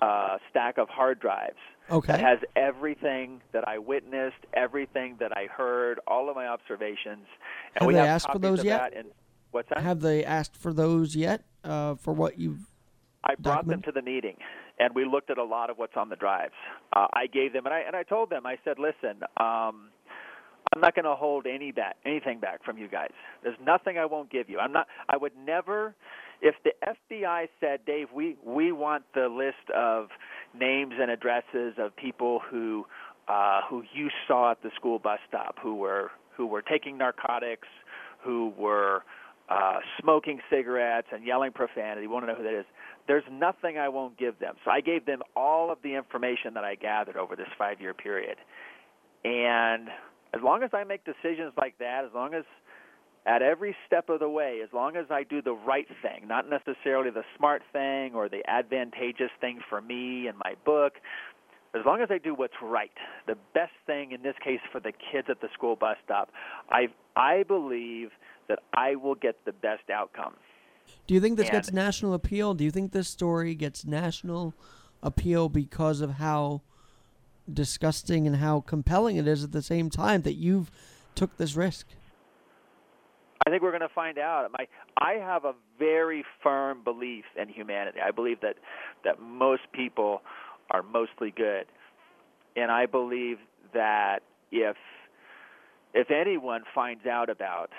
uh, 0.00 0.38
stack 0.50 0.78
of 0.78 0.88
hard 0.88 1.18
drives 1.20 1.56
Okay. 1.90 2.12
that 2.12 2.20
has 2.20 2.38
everything 2.54 3.40
that 3.52 3.66
I 3.66 3.78
witnessed, 3.78 4.36
everything 4.54 5.16
that 5.18 5.36
I 5.36 5.46
heard, 5.46 5.98
all 6.06 6.30
of 6.30 6.36
my 6.36 6.46
observations. 6.46 7.26
And 7.74 7.80
Have 7.80 7.86
we 7.88 7.94
they 7.94 8.00
have 8.00 8.08
asked 8.08 8.30
for 8.32 8.38
those 8.38 8.62
yet? 8.62 8.92
And 8.96 9.08
what's 9.50 9.68
that? 9.70 9.82
Have 9.82 10.00
they 10.00 10.24
asked 10.24 10.56
for 10.56 10.72
those 10.72 11.16
yet? 11.16 11.42
Uh, 11.64 11.94
for 11.96 12.14
what 12.14 12.38
you've 12.38 12.60
I 13.22 13.34
brought 13.34 13.66
them 13.66 13.82
to 13.82 13.92
the 13.92 14.00
meeting, 14.00 14.36
and 14.78 14.94
we 14.94 15.04
looked 15.04 15.28
at 15.28 15.36
a 15.36 15.44
lot 15.44 15.68
of 15.68 15.76
what's 15.76 15.96
on 15.96 16.08
the 16.08 16.16
drives. 16.16 16.54
Uh, 16.90 17.06
I 17.12 17.26
gave 17.26 17.52
them, 17.52 17.66
and 17.66 17.74
I 17.74 17.80
and 17.80 17.94
I 17.94 18.02
told 18.02 18.30
them, 18.30 18.46
I 18.46 18.56
said, 18.64 18.78
listen. 18.78 19.20
Um, 19.36 19.90
I'm 20.74 20.80
not 20.80 20.94
going 20.94 21.04
to 21.04 21.16
hold 21.16 21.46
any 21.46 21.72
back, 21.72 21.96
anything 22.06 22.38
back 22.38 22.64
from 22.64 22.78
you 22.78 22.86
guys. 22.86 23.10
There's 23.42 23.56
nothing 23.64 23.98
I 23.98 24.06
won't 24.06 24.30
give 24.30 24.48
you. 24.48 24.60
I'm 24.60 24.72
not. 24.72 24.86
I 25.08 25.16
would 25.16 25.32
never. 25.36 25.96
If 26.40 26.54
the 26.62 26.70
FBI 26.86 27.48
said, 27.58 27.80
Dave, 27.84 28.06
we 28.14 28.36
we 28.46 28.70
want 28.70 29.02
the 29.12 29.26
list 29.28 29.68
of 29.76 30.08
names 30.58 30.94
and 31.00 31.10
addresses 31.10 31.74
of 31.76 31.94
people 31.96 32.40
who 32.48 32.86
uh, 33.26 33.62
who 33.68 33.82
you 33.92 34.10
saw 34.28 34.52
at 34.52 34.62
the 34.62 34.70
school 34.76 35.00
bus 35.00 35.18
stop, 35.28 35.56
who 35.60 35.74
were 35.74 36.12
who 36.36 36.46
were 36.46 36.62
taking 36.62 36.96
narcotics, 36.96 37.68
who 38.22 38.52
were 38.56 39.02
uh, 39.48 39.78
smoking 40.00 40.38
cigarettes 40.48 41.08
and 41.12 41.26
yelling 41.26 41.50
profanity. 41.50 42.06
Want 42.06 42.24
to 42.24 42.32
know 42.32 42.38
who 42.38 42.44
that 42.44 42.58
is? 42.58 42.66
There's 43.08 43.24
nothing 43.28 43.76
I 43.76 43.88
won't 43.88 44.16
give 44.16 44.38
them. 44.38 44.54
So 44.64 44.70
I 44.70 44.80
gave 44.80 45.04
them 45.04 45.20
all 45.34 45.72
of 45.72 45.78
the 45.82 45.96
information 45.96 46.54
that 46.54 46.62
I 46.62 46.76
gathered 46.76 47.16
over 47.16 47.34
this 47.34 47.48
five-year 47.58 47.92
period, 47.92 48.36
and 49.24 49.88
as 50.34 50.40
long 50.42 50.62
as 50.62 50.70
I 50.72 50.84
make 50.84 51.04
decisions 51.04 51.52
like 51.56 51.78
that, 51.78 52.04
as 52.04 52.10
long 52.14 52.34
as 52.34 52.44
at 53.26 53.42
every 53.42 53.76
step 53.86 54.08
of 54.08 54.20
the 54.20 54.28
way, 54.28 54.60
as 54.62 54.70
long 54.72 54.96
as 54.96 55.06
I 55.10 55.24
do 55.24 55.42
the 55.42 55.52
right 55.52 55.86
thing, 56.02 56.26
not 56.26 56.46
necessarily 56.48 57.10
the 57.10 57.24
smart 57.36 57.62
thing 57.72 58.14
or 58.14 58.28
the 58.28 58.42
advantageous 58.48 59.30
thing 59.40 59.60
for 59.68 59.80
me 59.80 60.26
and 60.26 60.38
my 60.38 60.54
book, 60.64 60.94
as 61.74 61.84
long 61.84 62.00
as 62.00 62.08
I 62.10 62.18
do 62.18 62.34
what's 62.34 62.54
right, 62.62 62.90
the 63.26 63.36
best 63.54 63.72
thing 63.86 64.12
in 64.12 64.22
this 64.22 64.34
case 64.42 64.60
for 64.72 64.80
the 64.80 64.92
kids 65.12 65.28
at 65.30 65.40
the 65.40 65.48
school 65.54 65.76
bus 65.76 65.96
stop, 66.04 66.30
I 66.70 66.88
I 67.14 67.42
believe 67.42 68.10
that 68.48 68.60
I 68.74 68.96
will 68.96 69.14
get 69.14 69.44
the 69.44 69.52
best 69.52 69.90
outcome. 69.92 70.34
Do 71.06 71.14
you 71.14 71.20
think 71.20 71.36
this 71.36 71.46
And- 71.48 71.52
gets 71.52 71.72
national 71.72 72.14
appeal? 72.14 72.54
Do 72.54 72.64
you 72.64 72.70
think 72.70 72.92
this 72.92 73.08
story 73.08 73.54
gets 73.54 73.84
national 73.84 74.54
appeal 75.02 75.48
because 75.48 76.00
of 76.00 76.12
how 76.12 76.62
disgusting 77.52 78.26
and 78.26 78.36
how 78.36 78.60
compelling 78.60 79.16
it 79.16 79.26
is 79.26 79.44
at 79.44 79.52
the 79.52 79.62
same 79.62 79.90
time 79.90 80.22
that 80.22 80.34
you've 80.34 80.70
took 81.14 81.36
this 81.36 81.56
risk? 81.56 81.86
I 83.46 83.50
think 83.50 83.62
we're 83.62 83.70
going 83.70 83.80
to 83.80 83.88
find 83.94 84.18
out. 84.18 84.50
My, 84.52 84.66
I 84.98 85.14
have 85.14 85.44
a 85.44 85.54
very 85.78 86.24
firm 86.42 86.84
belief 86.84 87.24
in 87.40 87.48
humanity. 87.48 87.98
I 88.04 88.10
believe 88.10 88.40
that 88.42 88.56
that 89.04 89.20
most 89.20 89.62
people 89.72 90.22
are 90.70 90.82
mostly 90.82 91.32
good, 91.34 91.64
and 92.54 92.70
I 92.70 92.86
believe 92.86 93.38
that 93.72 94.20
if 94.52 94.76
if 95.94 96.10
anyone 96.10 96.62
finds 96.74 97.06
out 97.06 97.30
about 97.30 97.70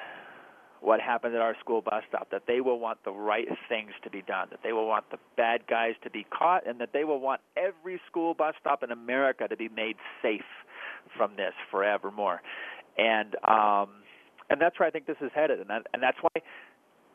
what 0.81 0.99
happened 0.99 1.35
at 1.35 1.41
our 1.41 1.55
school 1.59 1.81
bus 1.81 2.03
stop, 2.09 2.29
that 2.31 2.43
they 2.47 2.59
will 2.59 2.79
want 2.79 2.97
the 3.05 3.11
right 3.11 3.47
things 3.69 3.91
to 4.03 4.09
be 4.09 4.23
done, 4.23 4.47
that 4.49 4.61
they 4.63 4.73
will 4.73 4.87
want 4.87 5.09
the 5.11 5.17
bad 5.37 5.61
guys 5.67 5.93
to 6.03 6.09
be 6.09 6.25
caught, 6.31 6.67
and 6.67 6.81
that 6.81 6.89
they 6.91 7.03
will 7.03 7.19
want 7.19 7.39
every 7.55 8.01
school 8.09 8.33
bus 8.33 8.55
stop 8.59 8.83
in 8.83 8.91
America 8.91 9.47
to 9.47 9.55
be 9.55 9.69
made 9.69 9.95
safe 10.21 10.41
from 11.15 11.35
this 11.35 11.53
forevermore. 11.69 12.41
And 12.97 13.35
um, 13.47 13.89
and 14.49 14.59
that's 14.59 14.77
where 14.79 14.87
I 14.87 14.91
think 14.91 15.05
this 15.05 15.17
is 15.21 15.31
headed, 15.33 15.59
and 15.59 15.69
that, 15.69 15.87
and 15.93 16.03
that's 16.03 16.17
why 16.21 16.41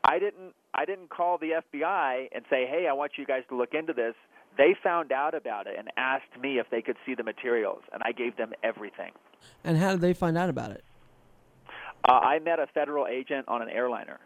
I 0.04 0.18
didn't 0.20 0.54
I 0.72 0.84
didn't 0.84 1.10
call 1.10 1.36
the 1.38 1.60
FBI 1.74 2.28
and 2.32 2.44
say, 2.48 2.66
hey, 2.66 2.86
I 2.88 2.92
want 2.92 3.12
you 3.18 3.26
guys 3.26 3.42
to 3.48 3.56
look 3.56 3.74
into 3.74 3.92
this. 3.92 4.14
They 4.56 4.74
found 4.82 5.12
out 5.12 5.34
about 5.34 5.66
it 5.66 5.74
and 5.78 5.88
asked 5.98 6.40
me 6.40 6.58
if 6.58 6.70
they 6.70 6.80
could 6.80 6.96
see 7.04 7.14
the 7.14 7.24
materials, 7.24 7.82
and 7.92 8.02
I 8.04 8.12
gave 8.12 8.36
them 8.36 8.52
everything. 8.62 9.12
And 9.64 9.76
how 9.76 9.90
did 9.90 10.00
they 10.00 10.14
find 10.14 10.38
out 10.38 10.48
about 10.48 10.70
it? 10.70 10.84
Uh, 12.04 12.12
I 12.12 12.38
met 12.38 12.58
a 12.58 12.66
federal 12.72 13.06
agent 13.06 13.46
on 13.48 13.62
an 13.62 13.68
airliner, 13.68 14.20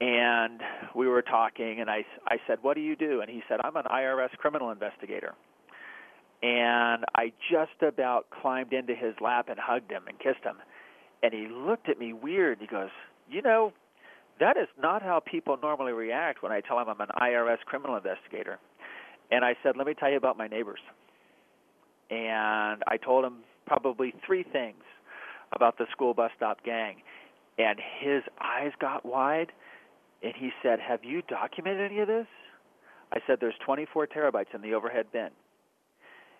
and 0.00 0.60
we 0.96 1.06
were 1.06 1.22
talking, 1.22 1.80
and 1.80 1.88
I, 1.88 2.04
I 2.26 2.38
said, 2.46 2.58
What 2.62 2.74
do 2.74 2.80
you 2.80 2.96
do? 2.96 3.20
And 3.20 3.30
he 3.30 3.42
said, 3.48 3.60
I'm 3.62 3.76
an 3.76 3.84
IRS 3.84 4.30
criminal 4.38 4.70
investigator. 4.70 5.34
And 6.42 7.04
I 7.14 7.32
just 7.52 7.80
about 7.86 8.26
climbed 8.30 8.72
into 8.72 8.96
his 8.96 9.14
lap 9.20 9.48
and 9.48 9.60
hugged 9.60 9.92
him 9.92 10.02
and 10.08 10.18
kissed 10.18 10.42
him. 10.42 10.56
And 11.22 11.32
he 11.32 11.46
looked 11.48 11.88
at 11.88 12.00
me 12.00 12.12
weird. 12.12 12.58
He 12.60 12.66
goes, 12.66 12.90
You 13.30 13.42
know, 13.42 13.72
that 14.40 14.56
is 14.56 14.66
not 14.76 15.02
how 15.02 15.20
people 15.24 15.56
normally 15.62 15.92
react 15.92 16.42
when 16.42 16.50
I 16.50 16.60
tell 16.60 16.78
them 16.78 16.88
I'm 16.88 17.00
an 17.00 17.14
IRS 17.20 17.58
criminal 17.64 17.96
investigator. 17.96 18.58
And 19.30 19.44
I 19.44 19.54
said, 19.62 19.76
Let 19.76 19.86
me 19.86 19.94
tell 19.94 20.10
you 20.10 20.16
about 20.16 20.36
my 20.36 20.48
neighbors. 20.48 20.80
And 22.10 22.82
I 22.88 22.96
told 22.96 23.24
him 23.24 23.44
probably 23.66 24.12
three 24.26 24.42
things 24.42 24.82
about 25.54 25.78
the 25.78 25.86
school 25.92 26.14
bus 26.14 26.30
stop 26.36 26.64
gang. 26.64 26.96
And 27.58 27.78
his 28.00 28.22
eyes 28.40 28.72
got 28.80 29.04
wide, 29.04 29.52
and 30.22 30.32
he 30.36 30.50
said, 30.62 30.80
Have 30.80 31.04
you 31.04 31.22
documented 31.28 31.90
any 31.90 32.00
of 32.00 32.08
this? 32.08 32.26
I 33.12 33.18
said, 33.26 33.38
There's 33.40 33.54
24 33.64 34.06
terabytes 34.06 34.54
in 34.54 34.62
the 34.62 34.74
overhead 34.74 35.06
bin. 35.12 35.28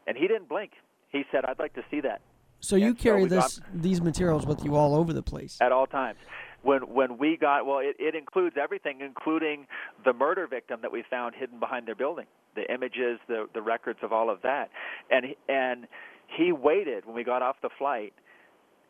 And 0.06 0.16
he 0.16 0.26
didn't 0.26 0.48
blink. 0.48 0.72
He 1.10 1.22
said, 1.30 1.44
I'd 1.44 1.58
like 1.58 1.74
to 1.74 1.82
see 1.90 2.00
that 2.00 2.22
So 2.60 2.76
you 2.76 2.86
And 2.88 2.96
so 2.98 3.02
carry 3.02 3.26
got- 3.26 3.58
these 3.74 4.00
materials 4.00 4.46
with 4.46 4.64
you 4.64 4.74
all 4.74 4.94
over 4.96 5.12
the 5.12 5.22
place. 5.22 5.58
at 5.60 5.70
all 5.72 5.86
times. 5.86 6.18
When 6.62 6.82
when 6.94 7.18
we 7.18 7.36
got 7.36 7.66
well, 7.66 7.80
it, 7.80 7.96
it 7.98 8.14
includes 8.14 8.54
everything, 8.56 9.00
including 9.00 9.66
the 10.04 10.12
murder 10.12 10.46
victim 10.46 10.78
that 10.82 10.92
we 10.92 11.02
found 11.10 11.34
hidden 11.34 11.58
behind 11.58 11.88
their 11.88 11.96
building, 11.96 12.26
the 12.54 12.72
images, 12.72 13.18
the 13.26 13.48
the 13.52 13.60
records 13.60 13.98
of 14.02 14.12
all 14.12 14.30
of 14.30 14.42
that, 14.42 14.70
and 15.10 15.26
and 15.48 15.88
he 16.28 16.52
waited 16.52 17.04
when 17.04 17.16
we 17.16 17.24
got 17.24 17.42
off 17.42 17.56
the 17.62 17.68
flight, 17.76 18.12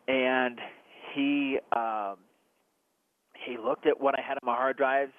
and 0.08 0.58
he 1.14 1.58
um, 1.74 2.16
he 3.46 3.56
looked 3.58 3.86
at 3.86 4.00
what 4.00 4.18
I 4.18 4.22
had 4.22 4.34
on 4.34 4.44
my 4.44 4.54
hard 4.54 4.76
drives, 4.76 5.12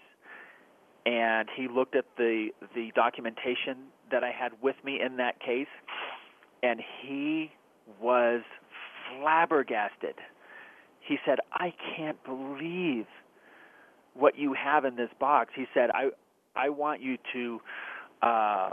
and 1.06 1.50
he 1.56 1.68
looked 1.68 1.96
at 1.96 2.06
the 2.18 2.50
the 2.76 2.92
documentation 2.96 3.90
that 4.12 4.24
I 4.24 4.32
had 4.32 4.52
with 4.62 4.76
me 4.84 5.00
in 5.02 5.18
that 5.18 5.40
case, 5.40 5.68
and 6.62 6.80
he 7.02 7.52
was 8.00 8.42
flabbergasted 9.10 10.16
he 11.04 11.18
said, 11.26 11.40
"I 11.52 11.74
can't 11.96 12.22
believe 12.24 13.06
what 14.14 14.38
you 14.38 14.54
have 14.54 14.86
in 14.86 14.96
this 14.96 15.10
box." 15.20 15.52
He 15.56 15.66
said, 15.74 15.92
"I 15.92 16.10
I 16.56 16.70
want 16.70 17.02
you 17.02 17.18
to 17.34 17.62
uh, 18.22 18.72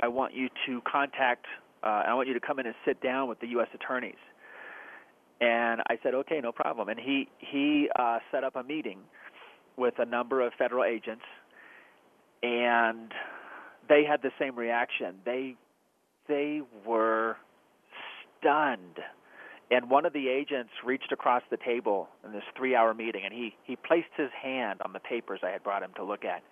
I 0.00 0.08
want 0.08 0.34
you 0.34 0.48
to 0.66 0.80
contact 0.82 1.46
uh, 1.82 2.04
I 2.06 2.14
want 2.14 2.28
you 2.28 2.34
to 2.34 2.40
come 2.40 2.58
in 2.58 2.66
and 2.66 2.74
sit 2.84 3.00
down 3.02 3.28
with 3.28 3.40
the 3.40 3.48
U.S. 3.48 3.68
attorneys." 3.74 4.16
And 5.40 5.80
I 5.88 5.98
said, 6.02 6.14
"Okay, 6.14 6.40
no 6.40 6.52
problem." 6.52 6.88
And 6.88 6.98
he 6.98 7.28
he 7.38 7.88
uh, 7.96 8.18
set 8.30 8.44
up 8.44 8.56
a 8.56 8.62
meeting 8.62 8.98
with 9.76 9.94
a 9.98 10.04
number 10.04 10.40
of 10.40 10.52
federal 10.58 10.84
agents, 10.84 11.24
and 12.42 13.12
they 13.88 14.04
had 14.04 14.22
the 14.22 14.32
same 14.38 14.56
reaction. 14.56 15.16
They 15.24 15.54
they 16.26 16.62
were 16.84 17.36
stunned 18.40 18.98
and 19.70 19.90
one 19.90 20.06
of 20.06 20.12
the 20.12 20.28
agents 20.28 20.70
reached 20.84 21.12
across 21.12 21.42
the 21.50 21.58
table 21.58 22.08
in 22.24 22.32
this 22.32 22.42
three-hour 22.56 22.94
meeting, 22.94 23.22
and 23.24 23.34
he 23.34 23.54
he 23.64 23.76
placed 23.76 24.08
his 24.16 24.30
hand 24.42 24.80
on 24.84 24.92
the 24.92 25.00
papers 25.00 25.40
I 25.42 25.50
had 25.50 25.62
brought 25.62 25.82
him 25.82 25.90
to 25.96 26.04
look 26.04 26.24
at. 26.24 26.42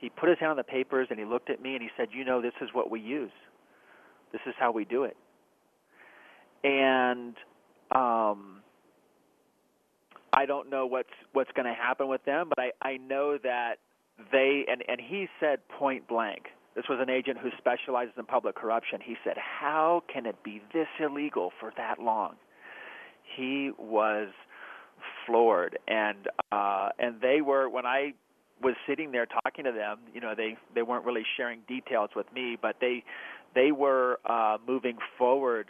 He 0.00 0.10
put 0.10 0.28
his 0.28 0.38
hand 0.38 0.50
on 0.50 0.56
the 0.56 0.64
papers, 0.64 1.06
and 1.10 1.18
he 1.18 1.24
looked 1.24 1.50
at 1.50 1.62
me, 1.62 1.74
and 1.74 1.82
he 1.82 1.88
said, 1.96 2.08
"You 2.12 2.24
know, 2.24 2.42
this 2.42 2.54
is 2.60 2.70
what 2.72 2.90
we 2.90 3.00
use. 3.00 3.30
This 4.32 4.40
is 4.46 4.54
how 4.58 4.72
we 4.72 4.84
do 4.84 5.04
it." 5.04 5.16
And 6.64 7.36
um, 7.94 8.62
I 10.32 10.44
don't 10.46 10.70
know 10.70 10.86
what's 10.86 11.08
what's 11.32 11.50
going 11.52 11.66
to 11.66 11.74
happen 11.74 12.08
with 12.08 12.24
them, 12.24 12.48
but 12.48 12.58
I 12.58 12.70
I 12.82 12.96
know 12.98 13.38
that 13.42 13.76
they 14.32 14.64
and 14.68 14.82
and 14.88 15.00
he 15.00 15.28
said 15.40 15.66
point 15.68 16.06
blank. 16.08 16.46
This 16.74 16.84
was 16.90 16.98
an 17.00 17.08
agent 17.08 17.38
who 17.38 17.48
specializes 17.56 18.12
in 18.18 18.26
public 18.26 18.54
corruption. 18.54 19.00
He 19.02 19.16
said, 19.24 19.36
"How 19.38 20.02
can 20.12 20.26
it 20.26 20.36
be 20.42 20.60
this 20.74 20.88
illegal 21.00 21.52
for 21.58 21.72
that 21.76 21.98
long?" 21.98 22.36
He 23.36 23.70
was 23.78 24.28
floored, 25.24 25.78
and 25.88 26.28
uh, 26.52 26.90
and 26.98 27.20
they 27.20 27.40
were 27.40 27.68
when 27.68 27.86
I 27.86 28.12
was 28.62 28.74
sitting 28.86 29.12
there 29.12 29.26
talking 29.26 29.64
to 29.64 29.72
them. 29.72 30.00
You 30.12 30.20
know, 30.20 30.34
they 30.36 30.56
they 30.74 30.82
weren't 30.82 31.06
really 31.06 31.24
sharing 31.36 31.60
details 31.66 32.10
with 32.14 32.30
me, 32.34 32.58
but 32.60 32.76
they 32.80 33.04
they 33.54 33.72
were 33.72 34.18
uh, 34.26 34.58
moving 34.66 34.98
forward 35.16 35.68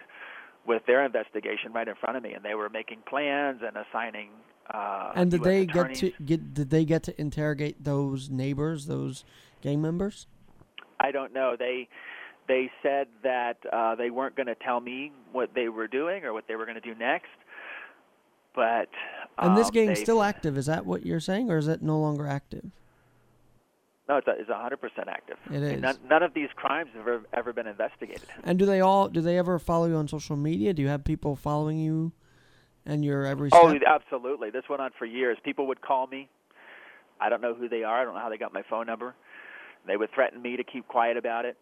with 0.66 0.85
their 0.87 1.05
investigation 1.05 1.72
right 1.72 1.87
in 1.87 1.94
front 1.94 2.16
of 2.16 2.22
me, 2.22 2.33
and 2.33 2.44
they 2.44 2.55
were 2.55 2.68
making 2.68 2.98
plans 3.09 3.61
and 3.66 3.76
assigning. 3.76 4.31
Uh, 4.72 5.12
And 5.14 5.31
did 5.31 5.40
US 5.40 5.46
they 5.46 5.66
get 5.66 5.94
to 5.94 6.12
get 6.24 6.55
did 6.55 6.70
they 6.70 6.85
get 6.85 7.02
to 7.05 7.20
interrogate 7.20 7.83
those 7.83 8.31
neighbors, 8.31 8.87
those 8.87 9.24
gang 9.62 9.81
members? 9.81 10.26
I 10.98 11.11
don't 11.11 11.33
know. 11.33 11.57
They 11.59 11.88
they 12.48 12.70
said 12.83 13.09
that 13.22 13.59
uh, 13.72 13.94
they 13.94 14.11
weren't 14.11 14.37
going 14.37 14.46
to 14.46 14.55
tell 14.55 14.81
me 14.81 15.12
what 15.33 15.50
they 15.55 15.68
were 15.68 15.88
doing 15.88 16.24
or 16.24 16.33
what 16.33 16.44
they 16.48 16.57
were 16.57 16.64
going 16.64 16.81
to 16.81 16.81
do 16.81 16.94
next. 16.94 17.26
But 18.55 18.88
And 19.38 19.57
this 19.57 19.66
um, 19.66 19.72
gang's 19.72 20.00
still 20.00 20.22
active. 20.22 20.57
Is 20.57 20.66
that 20.66 20.87
what 20.87 21.05
you're 21.05 21.20
saying, 21.20 21.50
or 21.50 21.59
is 21.59 21.68
it 21.68 21.83
no 21.83 21.98
longer 22.00 22.26
active? 22.26 22.70
No, 24.09 24.19
it's 24.19 24.29
a, 24.29 24.33
it's 24.38 24.49
hundred 24.49 24.81
percent 24.81 25.09
active. 25.09 25.37
It 25.51 25.62
is. 25.62 25.81
None, 25.81 25.99
none 26.09 26.23
of 26.23 26.33
these 26.33 26.49
crimes 26.55 26.90
have 26.95 27.03
ever, 27.03 27.23
ever 27.33 27.53
been 27.53 27.66
investigated. 27.66 28.29
And 28.45 28.59
do 28.59 28.64
they 28.64 28.81
all? 28.81 29.09
Do 29.09 29.21
they 29.21 29.37
ever 29.37 29.59
follow 29.59 29.87
you 29.87 29.97
on 29.97 30.07
social 30.07 30.37
media? 30.37 30.73
Do 30.73 30.83
you 30.83 30.88
have 30.88 31.05
people 31.05 31.35
following 31.35 31.79
you, 31.79 32.12
and 32.85 33.05
your 33.05 33.25
every 33.25 33.51
step? 33.51 33.62
Oh, 33.64 33.79
absolutely. 33.87 34.51
This 34.51 34.64
went 34.69 34.81
on 34.81 34.90
for 34.99 35.07
years. 35.07 35.38
People 35.45 35.66
would 35.66 35.81
call 35.81 36.07
me. 36.07 36.29
I 37.21 37.29
don't 37.29 37.40
know 37.40 37.55
who 37.55 37.69
they 37.69 37.83
are. 37.83 38.03
I 38.03 38.05
don't 38.05 38.14
know 38.14 38.21
how 38.21 38.29
they 38.29 38.38
got 38.38 38.53
my 38.53 38.62
phone 38.69 38.87
number. 38.87 39.14
They 39.87 39.97
would 39.97 40.11
threaten 40.14 40.40
me 40.40 40.57
to 40.57 40.64
keep 40.64 40.87
quiet 40.87 41.16
about 41.16 41.45
it. 41.45 41.57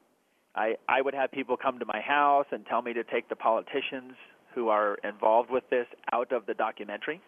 I 0.54 0.74
I 0.88 1.00
would 1.00 1.14
have 1.14 1.32
people 1.32 1.56
come 1.56 1.78
to 1.78 1.86
my 1.86 2.00
house 2.00 2.46
and 2.50 2.66
tell 2.66 2.82
me 2.82 2.92
to 2.92 3.04
take 3.04 3.28
the 3.28 3.36
politicians 3.36 4.12
who 4.54 4.68
are 4.68 4.96
involved 5.02 5.50
with 5.50 5.64
this 5.70 5.86
out 6.12 6.32
of 6.32 6.46
the 6.46 6.54
documentary. 6.54 7.20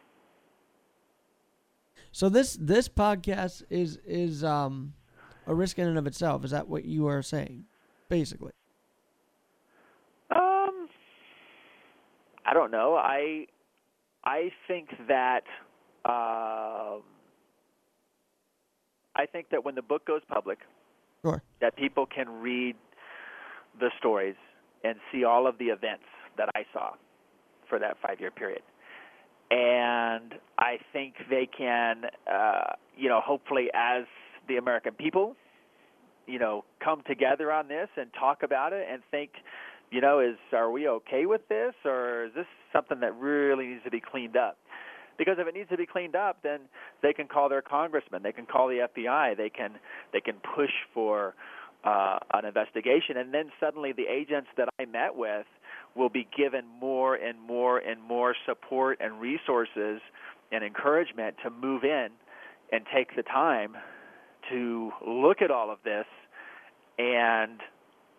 So 2.13 2.29
this 2.29 2.57
this 2.61 2.89
podcast 2.89 3.63
is 3.71 3.99
is 4.07 4.45
um 4.45 4.95
a 5.47 5.55
risk 5.55 5.79
in 5.79 5.87
and 5.87 5.99
of 5.99 6.07
itself. 6.07 6.45
Is 6.45 6.51
that 6.51 6.69
what 6.69 6.85
you 6.85 7.07
are 7.07 7.23
saying, 7.23 7.65
basically? 8.09 8.53
Um, 10.35 10.89
I 12.45 12.53
don't 12.55 12.71
know. 12.71 12.95
I 12.97 13.47
I 14.25 14.51
think 14.67 14.89
that 15.09 15.45
um, 16.05 17.03
I 19.15 19.27
think 19.31 19.51
that 19.51 19.65
when 19.65 19.75
the 19.75 19.83
book 19.83 20.05
goes 20.07 20.23
public, 20.29 20.59
Sure. 21.23 21.43
that 21.61 21.77
people 21.77 22.07
can 22.07 22.29
read 22.41 22.77
the 23.81 23.91
stories 23.99 24.37
and 24.85 24.97
see 25.11 25.25
all 25.25 25.47
of 25.47 25.59
the 25.59 25.67
events 25.67 26.05
that 26.37 26.49
I 26.55 26.65
saw 26.73 26.93
for 27.69 27.79
that 27.79 27.97
five-year 28.01 28.31
period. 28.31 28.63
And 29.51 30.35
I 30.59 30.79
think 30.93 31.15
they 31.31 31.47
can, 31.47 32.05
uh, 32.33 32.75
you 32.97 33.09
know, 33.09 33.21
hopefully 33.21 33.71
as 33.75 34.05
the 34.49 34.57
American 34.57 34.95
people, 34.95 35.37
you 36.27 36.39
know, 36.39 36.65
come 36.83 37.03
together 37.07 37.53
on 37.53 37.69
this 37.69 37.89
and 37.97 38.11
talk 38.19 38.43
about 38.43 38.73
it 38.73 38.87
and 38.91 39.03
think, 39.11 39.31
you 39.91 40.01
know, 40.01 40.21
is 40.21 40.37
are 40.53 40.71
we 40.71 40.89
okay 40.89 41.27
with 41.27 41.47
this 41.49 41.75
or 41.85 42.27
is 42.27 42.35
this 42.35 42.47
something 42.73 43.01
that 43.01 43.15
really 43.17 43.67
needs 43.67 43.85
to 43.85 43.91
be 43.91 44.01
cleaned 44.01 44.37
up? 44.37 44.59
because 45.19 45.37
if 45.39 45.47
it 45.47 45.55
needs 45.55 45.69
to 45.71 45.77
be 45.77 45.87
cleaned 45.87 46.17
up, 46.17 46.39
then 46.43 46.61
they 47.03 47.13
can 47.13 47.27
call 47.27 47.49
their 47.49 47.63
congressman, 47.63 48.23
they 48.23 48.33
can 48.33 48.47
call 48.47 48.69
the 48.69 48.87
FBI, 48.95 49.37
they 49.37 49.49
can 49.49 49.73
they 50.13 50.21
can 50.21 50.37
push 50.55 50.71
for 50.93 51.35
uh, 51.85 52.19
an 52.35 52.45
investigation, 52.45 53.17
and 53.17 53.33
then 53.33 53.51
suddenly 53.61 53.93
the 53.93 54.07
agents 54.11 54.49
that 54.57 54.69
I 54.79 54.85
met 54.85 55.17
with 55.17 55.47
will 55.95 56.09
be 56.09 56.27
given 56.37 56.65
more 56.81 57.15
and 57.15 57.41
more 57.41 57.79
and 57.79 58.03
more 58.03 58.35
support 58.45 58.99
and 59.01 59.21
resources 59.21 60.01
and 60.53 60.63
encouragement 60.63 61.37
to 61.43 61.51
move 61.51 61.85
in 61.85 62.09
and 62.73 62.85
take 62.95 63.17
the 63.17 63.23
time 63.23 63.77
to 64.51 64.93
look 65.07 65.43
at 65.43 65.51
all 65.51 65.71
of 65.71 65.79
this 65.85 66.07
and 66.99 67.61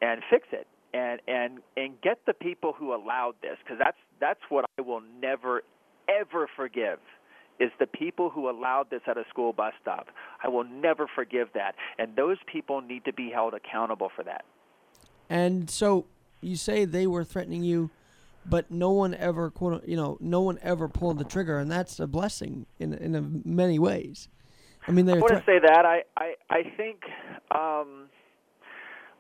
and 0.01 0.21
fix 0.29 0.47
it 0.51 0.67
and 0.93 1.19
and 1.27 1.59
and 1.75 1.99
get 2.01 2.19
the 2.25 2.33
people 2.33 2.73
who 2.73 2.93
allowed 2.93 3.33
this 3.41 3.57
because 3.63 3.77
that's 3.79 3.97
that's 4.19 4.39
what 4.49 4.65
I 4.77 4.81
will 4.81 5.01
never 5.21 5.63
ever 6.07 6.47
forgive 6.55 6.99
is 7.59 7.71
the 7.79 7.87
people 7.87 8.29
who 8.29 8.49
allowed 8.49 8.89
this 8.89 9.01
at 9.07 9.17
a 9.17 9.23
school 9.29 9.51
bus 9.51 9.73
stop. 9.81 10.07
I 10.43 10.47
will 10.47 10.63
never 10.63 11.07
forgive 11.13 11.49
that. 11.55 11.73
And 11.97 12.15
those 12.15 12.37
people 12.51 12.81
need 12.81 13.03
to 13.05 13.13
be 13.13 13.31
held 13.31 13.55
accountable 13.55 14.11
for 14.15 14.23
that. 14.23 14.45
And 15.29 15.69
so 15.69 16.05
you 16.41 16.55
say 16.55 16.85
they 16.85 17.07
were 17.07 17.23
threatening 17.23 17.63
you, 17.63 17.89
but 18.45 18.69
no 18.69 18.91
one 18.91 19.15
ever, 19.15 19.49
quote, 19.49 19.87
you 19.87 19.97
know, 19.97 20.17
no 20.21 20.41
one 20.41 20.59
ever 20.61 20.87
pulled 20.87 21.17
the 21.17 21.23
trigger, 21.23 21.57
and 21.57 21.69
that's 21.69 21.99
a 21.99 22.07
blessing 22.07 22.65
in 22.79 22.93
in 22.93 23.41
many 23.43 23.79
ways. 23.79 24.29
I 24.87 24.91
mean, 24.91 25.09
I 25.09 25.17
want 25.17 25.33
to 25.33 25.43
say 25.45 25.59
that 25.59 25.85
I 25.85 26.03
I 26.15 26.35
I 26.49 26.63
think 26.77 27.03
um, 27.51 28.07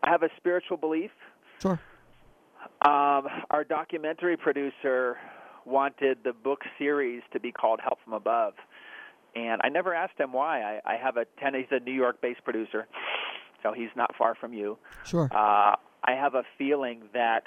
I 0.03 0.09
have 0.09 0.23
a 0.23 0.29
spiritual 0.37 0.77
belief. 0.77 1.11
Sure. 1.61 1.79
Um, 2.81 3.27
our 3.49 3.63
documentary 3.67 4.37
producer 4.37 5.17
wanted 5.65 6.19
the 6.23 6.33
book 6.33 6.61
series 6.77 7.21
to 7.33 7.39
be 7.39 7.51
called 7.51 7.79
Help 7.81 7.99
from 8.03 8.13
Above. 8.13 8.53
And 9.35 9.61
I 9.63 9.69
never 9.69 9.93
asked 9.93 10.19
him 10.19 10.33
why. 10.33 10.61
I, 10.61 10.93
I 10.93 10.95
have 10.95 11.17
a 11.17 11.25
ten. 11.39 11.53
He's 11.53 11.65
a 11.71 11.79
New 11.79 11.93
York-based 11.93 12.43
producer, 12.43 12.87
so 13.61 13.73
he's 13.73 13.89
not 13.95 14.15
far 14.17 14.35
from 14.35 14.53
you. 14.53 14.77
Sure. 15.05 15.29
Uh, 15.31 15.75
I 16.03 16.11
have 16.11 16.33
a 16.33 16.43
feeling 16.57 17.03
that 17.13 17.43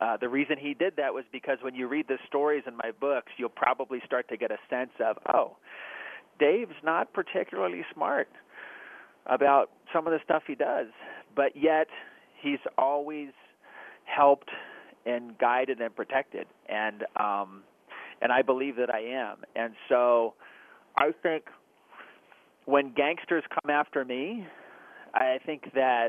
uh, 0.00 0.18
the 0.18 0.28
reason 0.28 0.56
he 0.58 0.74
did 0.74 0.96
that 0.96 1.14
was 1.14 1.24
because 1.32 1.58
when 1.62 1.74
you 1.74 1.88
read 1.88 2.06
the 2.06 2.18
stories 2.26 2.64
in 2.66 2.76
my 2.76 2.92
books, 3.00 3.32
you'll 3.38 3.48
probably 3.48 4.00
start 4.04 4.28
to 4.28 4.36
get 4.36 4.50
a 4.50 4.58
sense 4.68 4.90
of, 5.04 5.16
oh, 5.32 5.56
Dave's 6.38 6.76
not 6.84 7.12
particularly 7.12 7.84
smart 7.94 8.28
about 9.26 9.70
some 9.92 10.06
of 10.06 10.12
the 10.12 10.20
stuff 10.24 10.42
he 10.46 10.54
does, 10.54 10.86
but 11.34 11.56
yet 11.56 11.88
he's 12.40 12.58
always 12.76 13.30
helped 14.04 14.50
and 15.06 15.36
guided 15.38 15.80
and 15.80 15.94
protected 15.94 16.46
and 16.68 17.04
um 17.16 17.62
and 18.20 18.32
I 18.32 18.42
believe 18.42 18.76
that 18.76 18.92
I 18.92 19.00
am. 19.00 19.38
And 19.54 19.74
so 19.88 20.34
I 20.96 21.12
think 21.22 21.44
when 22.64 22.92
gangsters 22.92 23.44
come 23.48 23.70
after 23.70 24.04
me, 24.04 24.44
I 25.14 25.38
think 25.46 25.72
that 25.74 26.08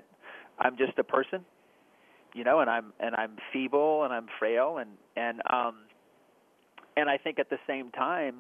I'm 0.58 0.76
just 0.76 0.98
a 0.98 1.04
person, 1.04 1.46
you 2.34 2.44
know, 2.44 2.60
and 2.60 2.70
I'm 2.70 2.94
and 3.00 3.16
I'm 3.16 3.38
feeble 3.54 4.04
and 4.04 4.14
I'm 4.14 4.28
frail 4.40 4.78
and 4.78 4.92
and 5.16 5.42
um 5.52 5.76
and 6.98 7.10
I 7.10 7.18
think 7.18 7.40
at 7.40 7.50
the 7.50 7.60
same 7.68 7.92
time 7.92 8.38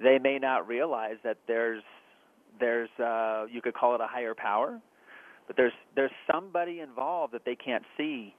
they 0.00 0.18
may 0.18 0.38
not 0.38 0.66
realize 0.66 1.16
that 1.24 1.38
there's 1.46 1.82
there's 2.60 2.90
uh 2.98 3.46
you 3.50 3.62
could 3.62 3.74
call 3.74 3.94
it 3.94 4.00
a 4.00 4.06
higher 4.06 4.34
power, 4.34 4.80
but 5.46 5.56
there's 5.56 5.72
there's 5.94 6.12
somebody 6.30 6.80
involved 6.80 7.34
that 7.34 7.44
they 7.44 7.56
can't 7.56 7.84
see 7.96 8.34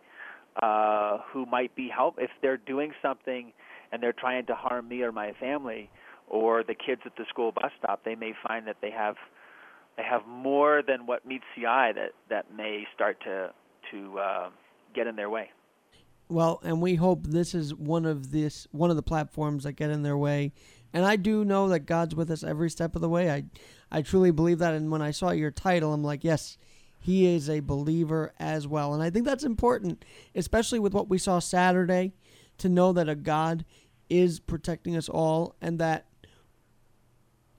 uh, 0.62 1.20
who 1.32 1.46
might 1.46 1.76
be 1.76 1.90
help 1.90 2.16
if 2.18 2.32
they're 2.42 2.58
doing 2.58 2.92
something 3.02 3.54
and 3.92 4.02
they're 4.02 4.14
trying 4.14 4.46
to 4.48 4.56
harm 4.56 4.88
me 4.88 5.02
or 5.02 5.12
my 5.12 5.34
family 5.40 5.90
or 6.28 6.64
the 6.64 6.76
kids 6.76 7.02
at 7.06 7.16
the 7.18 7.26
school 7.30 7.52
bus 7.52 7.72
stop. 7.80 8.04
They 8.04 8.16
may 8.16 8.34
find 8.48 8.68
that 8.68 8.78
they 8.82 8.92
have 8.92 9.16
they 9.98 10.04
have 10.04 10.26
more 10.28 10.82
than 10.86 11.06
what 11.06 11.26
meets 11.26 11.46
the 11.58 11.66
eye 11.66 11.92
that 11.94 12.12
that 12.30 12.56
may 12.56 12.86
start 12.94 13.20
to 13.22 13.52
to 13.92 14.20
uh, 14.20 14.50
get 14.96 15.08
in 15.08 15.16
their 15.16 15.30
way. 15.30 15.50
Well, 16.30 16.60
and 16.64 16.80
we 16.80 16.96
hope 16.96 17.26
this 17.26 17.56
is 17.56 17.74
one 17.74 18.06
of 18.06 18.32
this 18.32 18.68
one 18.72 18.92
of 18.92 18.96
the 18.96 19.04
platforms 19.04 19.64
that 19.64 19.74
get 19.74 19.90
in 19.90 20.04
their 20.04 20.18
way. 20.18 20.54
And 20.94 21.06
I 21.06 21.16
do 21.16 21.46
know 21.46 21.70
that 21.70 21.82
God's 21.82 22.16
with 22.16 22.32
us 22.32 22.44
every 22.44 22.70
step 22.70 22.96
of 22.96 23.02
the 23.02 23.10
way. 23.10 23.32
I 23.32 23.46
I 23.92 24.02
truly 24.02 24.32
believe 24.32 24.60
that 24.60 24.74
and 24.74 24.92
when 24.92 25.02
I 25.02 25.12
saw 25.12 25.32
your 25.32 25.52
title, 25.52 25.94
I'm 25.94 26.04
like, 26.04 26.24
yes, 26.24 26.58
he 27.00 27.26
is 27.26 27.50
a 27.50 27.62
believer 27.62 28.34
as 28.40 28.68
well. 28.68 28.94
And 28.94 29.02
I 29.02 29.10
think 29.10 29.26
that's 29.26 29.44
important, 29.44 30.04
especially 30.36 30.80
with 30.80 30.94
what 30.94 31.10
we 31.10 31.18
saw 31.18 31.40
Saturday, 31.40 32.14
to 32.60 32.70
know 32.70 32.94
that 32.94 33.10
a 33.10 33.16
God 33.16 33.66
is 34.10 34.40
protecting 34.40 34.96
us 34.96 35.08
all 35.08 35.56
and 35.62 35.80
that 35.80 36.06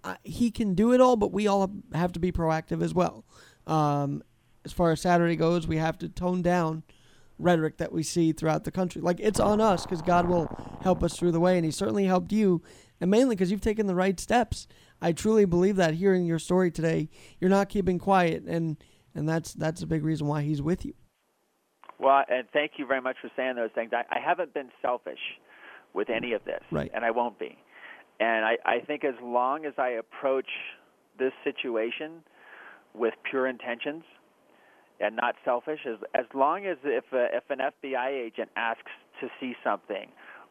uh, 0.04 0.16
he 0.22 0.50
can 0.50 0.74
do 0.74 0.92
it 0.92 1.00
all, 1.00 1.16
but 1.16 1.32
we 1.32 1.46
all 1.46 1.70
have 1.94 2.12
to 2.12 2.20
be 2.20 2.32
proactive 2.32 2.82
as 2.82 2.94
well. 2.94 3.24
Um, 3.66 4.22
as 4.64 4.72
far 4.72 4.90
as 4.90 5.00
Saturday 5.00 5.36
goes, 5.36 5.66
we 5.66 5.76
have 5.76 5.98
to 5.98 6.08
tone 6.08 6.42
down 6.42 6.82
rhetoric 7.38 7.78
that 7.78 7.92
we 7.92 8.02
see 8.02 8.32
throughout 8.32 8.64
the 8.64 8.70
country. 8.70 9.00
Like 9.00 9.20
it's 9.20 9.40
on 9.40 9.60
us 9.60 9.84
because 9.84 10.02
God 10.02 10.28
will 10.28 10.78
help 10.82 11.02
us 11.02 11.16
through 11.16 11.32
the 11.32 11.40
way, 11.40 11.56
and 11.56 11.64
He 11.64 11.70
certainly 11.70 12.04
helped 12.04 12.32
you, 12.32 12.62
and 13.00 13.10
mainly 13.10 13.34
because 13.34 13.50
you've 13.50 13.60
taken 13.60 13.86
the 13.86 13.94
right 13.94 14.18
steps. 14.20 14.66
I 15.00 15.12
truly 15.12 15.44
believe 15.44 15.76
that 15.76 15.94
hearing 15.94 16.24
your 16.24 16.38
story 16.38 16.70
today, 16.70 17.08
you're 17.40 17.50
not 17.50 17.68
keeping 17.68 17.98
quiet, 17.98 18.44
and 18.44 18.76
and 19.14 19.28
that's 19.28 19.54
that's 19.54 19.82
a 19.82 19.86
big 19.86 20.04
reason 20.04 20.26
why 20.26 20.42
He's 20.42 20.62
with 20.62 20.84
you. 20.84 20.94
Well, 21.98 22.24
and 22.28 22.48
thank 22.52 22.72
you 22.76 22.86
very 22.86 23.00
much 23.00 23.16
for 23.20 23.30
saying 23.36 23.56
those 23.56 23.70
things. 23.74 23.92
I, 23.92 24.04
I 24.10 24.20
haven't 24.20 24.54
been 24.54 24.70
selfish 24.80 25.18
with 25.92 26.08
any 26.08 26.32
of 26.32 26.44
this, 26.44 26.62
right. 26.70 26.90
and 26.94 27.04
I 27.04 27.10
won't 27.10 27.38
be. 27.38 27.58
And 28.20 28.44
I, 28.44 28.56
I 28.64 28.80
think 28.80 29.04
as 29.04 29.14
long 29.22 29.66
as 29.66 29.74
I 29.78 29.90
approach 29.90 30.48
this 31.18 31.32
situation 31.44 32.22
with 32.94 33.14
pure 33.28 33.46
intentions 33.46 34.04
and 35.00 35.16
not 35.16 35.34
selfish, 35.44 35.80
as, 35.86 35.96
as 36.14 36.26
long 36.34 36.66
as 36.66 36.76
if, 36.84 37.04
a, 37.12 37.26
if 37.32 37.44
an 37.50 37.58
FBI 37.58 38.08
agent 38.08 38.50
asks 38.56 38.90
to 39.20 39.28
see 39.38 39.54
something 39.64 40.08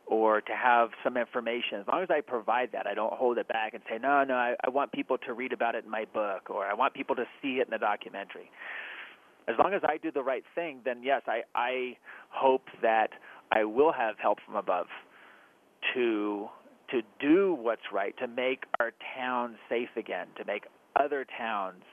or 0.10 0.41
to 0.41 0.52
have 0.54 0.89
some 1.04 1.17
information, 1.17 1.80
as 1.80 1.86
long 1.88 2.02
as 2.02 2.10
I 2.10 2.22
provide 2.22 2.72
that, 2.74 2.88
I 2.88 2.95
don't 2.95 3.13
hold 3.13 3.38
it 3.38 3.48
back 3.48 3.76
and 3.76 3.84
say, 3.88 4.00
no, 4.02 4.24
no, 4.24 4.34
I, 4.34 4.56
I 4.65 4.69
want 4.69 4.91
people 4.91 5.19
to 5.19 5.34
read 5.34 5.54
about 5.54 5.76
it 5.76 5.86
in 5.86 5.91
my 5.91 6.06
book 6.12 6.50
or 6.50 6.65
I 6.65 6.74
want 6.74 6.95
people 6.95 7.15
to 7.15 7.26
see 7.41 7.60
it 7.60 7.67
in 7.67 7.72
the 7.72 7.78
documentary. 7.78 8.50
As 9.48 9.56
long 9.60 9.74
as 9.76 9.82
I 9.88 9.98
do 9.98 10.12
the 10.12 10.24
right 10.24 10.43
thing, 10.56 10.80
then 10.84 11.04
yes, 11.04 11.22
I, 11.28 11.41
I 11.54 11.95
hope 12.30 12.63
that 12.82 13.10
I 13.52 13.63
will 13.65 13.91
have 13.91 14.15
help 14.17 14.39
from 14.45 14.56
above 14.56 14.88
to 15.93 16.48
to 16.89 17.02
do 17.19 17.56
what's 17.62 17.84
right, 17.93 18.17
to 18.17 18.28
make 18.28 18.63
our 18.80 18.91
town 19.15 19.56
safe 19.69 19.89
again, 19.95 20.26
to 20.39 20.45
make 20.45 20.63
other 21.00 21.24
towns 21.38 21.84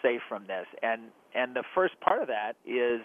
safe 0.00 0.20
from 0.28 0.46
this. 0.46 0.66
And 0.80 1.02
and 1.34 1.56
the 1.56 1.64
first 1.74 2.00
part 2.00 2.22
of 2.22 2.28
that 2.28 2.52
is 2.64 3.00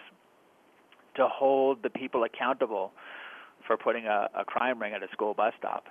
to 1.16 1.28
hold 1.28 1.82
the 1.82 1.90
people 1.90 2.24
accountable 2.24 2.92
for 3.70 3.78
putting 3.78 4.08
a, 4.08 4.28
a 4.36 4.44
crime 4.44 4.80
ring 4.80 4.94
at 4.94 5.04
a 5.04 5.08
school 5.12 5.36
bus 5.36 5.54
stop. 5.60 5.86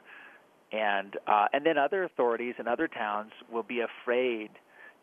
And 0.72 1.16
uh, 1.28 1.46
and 1.52 1.64
then 1.64 1.78
other 1.78 2.02
authorities 2.02 2.56
in 2.58 2.66
other 2.66 2.88
towns 2.88 3.30
will 3.50 3.62
be 3.62 3.80
afraid 3.80 4.50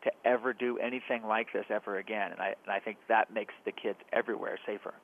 to 0.04 0.10
ever 0.24 0.52
do 0.52 0.78
anything 0.78 1.24
like 1.26 1.52
this 1.54 1.64
ever 1.70 1.98
again. 1.98 2.32
And 2.32 2.40
I 2.40 2.48
and 2.48 2.70
I 2.70 2.78
think 2.78 2.98
that 3.08 3.32
makes 3.32 3.54
the 3.64 3.72
kids 3.72 3.98
everywhere 4.12 4.58
safer. 4.66 4.94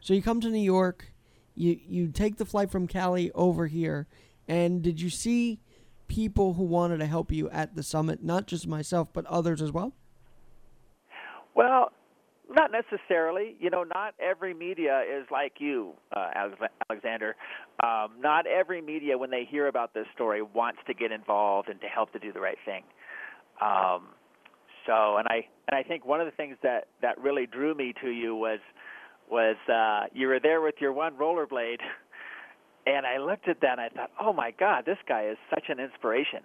So 0.00 0.14
you 0.14 0.22
come 0.22 0.40
to 0.40 0.48
New 0.48 0.58
York, 0.58 1.12
you 1.54 1.78
you 1.86 2.08
take 2.08 2.38
the 2.38 2.46
flight 2.46 2.70
from 2.70 2.88
Cali 2.88 3.30
over 3.32 3.66
here, 3.66 4.08
and 4.48 4.82
did 4.82 5.00
you 5.00 5.10
see 5.10 5.60
people 6.08 6.54
who 6.54 6.64
wanted 6.64 6.96
to 6.98 7.06
help 7.06 7.30
you 7.30 7.50
at 7.50 7.76
the 7.76 7.82
summit? 7.82 8.24
Not 8.24 8.46
just 8.46 8.66
myself, 8.66 9.12
but 9.12 9.26
others 9.26 9.60
as 9.60 9.70
well. 9.70 9.92
Well, 11.54 11.92
not 12.50 12.70
necessarily. 12.72 13.56
You 13.58 13.70
know, 13.70 13.84
not 13.84 14.14
every 14.18 14.54
media 14.54 15.02
is 15.02 15.26
like 15.30 15.54
you, 15.58 15.92
uh, 16.14 16.30
Alexander. 16.90 17.36
Um, 17.82 18.12
not 18.20 18.46
every 18.46 18.82
media, 18.82 19.16
when 19.16 19.30
they 19.30 19.46
hear 19.48 19.68
about 19.68 19.94
this 19.94 20.06
story, 20.14 20.42
wants 20.42 20.80
to 20.86 20.94
get 20.94 21.12
involved 21.12 21.68
and 21.68 21.80
to 21.80 21.86
help 21.86 22.12
to 22.12 22.18
do 22.18 22.32
the 22.32 22.40
right 22.40 22.58
thing. 22.64 22.82
Um, 23.60 24.08
so, 24.86 25.16
and 25.16 25.28
I 25.28 25.46
and 25.68 25.78
I 25.78 25.82
think 25.82 26.04
one 26.04 26.20
of 26.20 26.26
the 26.26 26.32
things 26.32 26.56
that 26.62 26.88
that 27.02 27.18
really 27.18 27.46
drew 27.46 27.74
me 27.74 27.94
to 28.02 28.10
you 28.10 28.34
was 28.34 28.58
was 29.30 29.56
uh, 29.72 30.08
you 30.12 30.26
were 30.26 30.40
there 30.40 30.60
with 30.60 30.76
your 30.80 30.92
one 30.92 31.14
rollerblade, 31.14 31.80
and 32.86 33.06
I 33.06 33.18
looked 33.18 33.48
at 33.48 33.60
that 33.60 33.78
and 33.78 33.80
I 33.80 33.88
thought, 33.90 34.10
oh 34.20 34.32
my 34.32 34.50
God, 34.58 34.84
this 34.86 34.98
guy 35.06 35.28
is 35.28 35.36
such 35.50 35.64
an 35.68 35.78
inspiration 35.78 36.40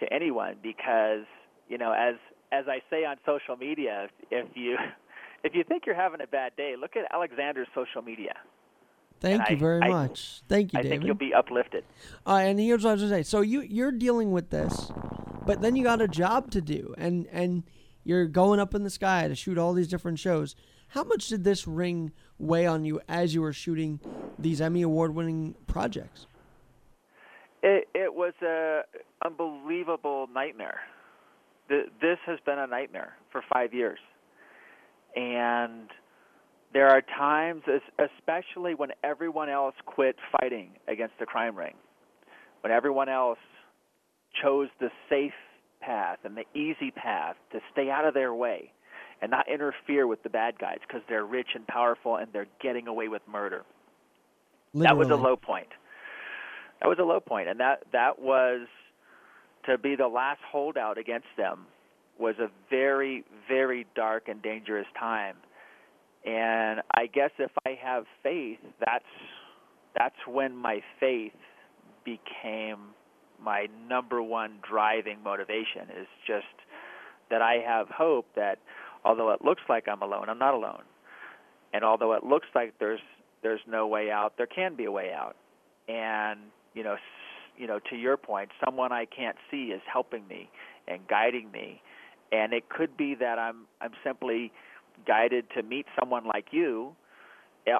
to 0.00 0.12
anyone 0.12 0.56
because 0.62 1.26
you 1.68 1.78
know, 1.78 1.92
as 1.92 2.14
as 2.50 2.64
I 2.66 2.80
say 2.90 3.04
on 3.04 3.16
social 3.26 3.56
media, 3.56 4.08
if 4.30 4.46
you 4.54 4.76
if 5.44 5.54
you 5.54 5.64
think 5.64 5.84
you're 5.86 5.94
having 5.94 6.20
a 6.20 6.26
bad 6.26 6.56
day, 6.56 6.74
look 6.78 6.96
at 6.96 7.04
Alexander's 7.12 7.68
social 7.74 8.02
media. 8.02 8.34
Thank 9.20 9.40
and 9.40 9.50
you 9.50 9.56
I, 9.56 9.58
very 9.58 9.82
I, 9.82 9.88
much. 9.88 10.42
Thank 10.48 10.72
you, 10.72 10.78
I 10.78 10.82
David. 10.82 10.94
think 10.98 11.06
you'll 11.06 11.14
be 11.16 11.34
uplifted. 11.34 11.84
Uh, 12.26 12.36
and 12.36 12.58
here's 12.58 12.84
what 12.84 12.90
I 12.90 12.92
was 12.94 13.02
going 13.02 13.12
to 13.12 13.18
say. 13.18 13.22
So 13.22 13.40
you 13.40 13.62
you're 13.62 13.92
dealing 13.92 14.32
with 14.32 14.50
this, 14.50 14.92
but 15.44 15.60
then 15.60 15.74
you 15.76 15.82
got 15.82 16.00
a 16.00 16.08
job 16.08 16.50
to 16.52 16.60
do, 16.60 16.94
and 16.96 17.26
and 17.32 17.64
you're 18.04 18.26
going 18.26 18.60
up 18.60 18.74
in 18.74 18.84
the 18.84 18.90
sky 18.90 19.26
to 19.28 19.34
shoot 19.34 19.58
all 19.58 19.72
these 19.72 19.88
different 19.88 20.18
shows. 20.18 20.54
How 20.88 21.04
much 21.04 21.28
did 21.28 21.44
this 21.44 21.66
ring 21.66 22.12
weigh 22.38 22.66
on 22.66 22.84
you 22.84 23.00
as 23.08 23.34
you 23.34 23.42
were 23.42 23.52
shooting 23.52 24.00
these 24.38 24.60
Emmy 24.60 24.82
award 24.82 25.14
winning 25.14 25.54
projects? 25.66 26.26
It 27.62 27.88
it 27.94 28.14
was 28.14 28.34
a 28.42 28.82
unbelievable 29.24 30.28
nightmare. 30.32 30.80
This 31.68 32.18
has 32.24 32.38
been 32.46 32.58
a 32.58 32.66
nightmare 32.66 33.14
for 33.30 33.42
five 33.52 33.74
years, 33.74 33.98
and 35.18 35.90
there 36.72 36.88
are 36.88 37.02
times, 37.02 37.62
especially 37.98 38.74
when 38.74 38.90
everyone 39.02 39.48
else 39.48 39.74
quit 39.84 40.14
fighting 40.38 40.70
against 40.86 41.14
the 41.18 41.26
crime 41.26 41.56
ring, 41.56 41.74
when 42.60 42.72
everyone 42.72 43.08
else 43.08 43.38
chose 44.40 44.68
the 44.78 44.90
safe 45.08 45.32
path 45.80 46.18
and 46.22 46.36
the 46.36 46.44
easy 46.58 46.92
path 46.92 47.34
to 47.50 47.58
stay 47.72 47.90
out 47.90 48.04
of 48.04 48.14
their 48.14 48.32
way 48.32 48.72
and 49.20 49.30
not 49.30 49.48
interfere 49.48 50.06
with 50.06 50.22
the 50.22 50.28
bad 50.28 50.56
guys 50.58 50.78
because 50.86 51.02
they're 51.08 51.24
rich 51.24 51.48
and 51.56 51.66
powerful 51.66 52.16
and 52.16 52.28
they're 52.32 52.46
getting 52.62 52.86
away 52.86 53.08
with 53.08 53.22
murder. 53.26 53.64
Literally. 54.72 54.86
That 54.86 54.96
was 54.96 55.18
a 55.18 55.20
low 55.20 55.36
point. 55.36 55.68
That 56.80 56.88
was 56.88 56.98
a 57.00 57.04
low 57.04 57.18
point, 57.18 57.48
and 57.48 57.58
that 57.58 57.82
that 57.92 58.20
was 58.20 58.68
to 59.66 59.78
be 59.78 59.96
the 59.96 60.06
last 60.06 60.40
holdout 60.48 60.96
against 60.96 61.26
them 61.36 61.66
was 62.18 62.34
a 62.38 62.48
very 62.70 63.24
very 63.48 63.86
dark 63.94 64.28
and 64.28 64.42
dangerous 64.42 64.86
time. 64.98 65.36
And 66.24 66.80
I 66.94 67.06
guess 67.06 67.30
if 67.38 67.50
I 67.64 67.78
have 67.82 68.04
faith, 68.22 68.58
that's 68.80 69.04
that's 69.96 70.16
when 70.26 70.56
my 70.56 70.80
faith 71.00 71.32
became 72.04 72.78
my 73.42 73.66
number 73.88 74.22
one 74.22 74.58
driving 74.68 75.22
motivation 75.22 75.82
is 76.00 76.06
just 76.26 76.46
that 77.30 77.42
I 77.42 77.62
have 77.66 77.88
hope 77.88 78.26
that 78.36 78.58
although 79.04 79.30
it 79.30 79.44
looks 79.44 79.62
like 79.68 79.86
I'm 79.88 80.02
alone, 80.02 80.28
I'm 80.28 80.38
not 80.38 80.54
alone. 80.54 80.82
And 81.72 81.84
although 81.84 82.14
it 82.14 82.24
looks 82.24 82.46
like 82.54 82.74
there's 82.78 83.00
there's 83.42 83.60
no 83.68 83.86
way 83.86 84.10
out, 84.10 84.34
there 84.36 84.46
can 84.46 84.74
be 84.74 84.86
a 84.86 84.90
way 84.90 85.12
out. 85.12 85.36
And 85.88 86.40
you 86.74 86.82
know, 86.82 86.96
you 87.56 87.66
know, 87.66 87.78
to 87.90 87.96
your 87.96 88.16
point, 88.16 88.50
someone 88.64 88.92
I 88.92 89.04
can't 89.04 89.36
see 89.50 89.66
is 89.66 89.82
helping 89.90 90.26
me 90.26 90.48
and 90.86 91.00
guiding 91.08 91.50
me. 91.50 91.80
And 92.30 92.52
it 92.52 92.68
could 92.68 92.96
be 92.96 93.14
that 93.16 93.38
I'm 93.38 93.66
I'm 93.80 93.92
simply 94.04 94.52
guided 95.06 95.46
to 95.56 95.62
meet 95.62 95.86
someone 95.98 96.26
like 96.26 96.46
you, 96.50 96.94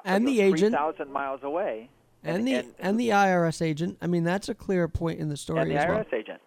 and 0.05 0.27
the 0.27 0.41
agent, 0.41 0.75
thousand 0.75 1.11
miles 1.11 1.41
away, 1.43 1.89
and, 2.23 2.37
and 2.37 2.47
the 2.47 2.53
and, 2.55 2.73
and, 2.79 2.99
the 2.99 3.09
IRS 3.09 3.61
agent. 3.61 3.97
I 4.01 4.07
mean, 4.07 4.23
that's 4.23 4.49
a 4.49 4.55
clear 4.55 4.87
point 4.87 5.19
in 5.19 5.29
the 5.29 5.37
story. 5.37 5.61
And 5.61 5.71
the 5.71 5.75
IRS 5.75 5.87
well. 5.87 6.05
agent. 6.13 6.41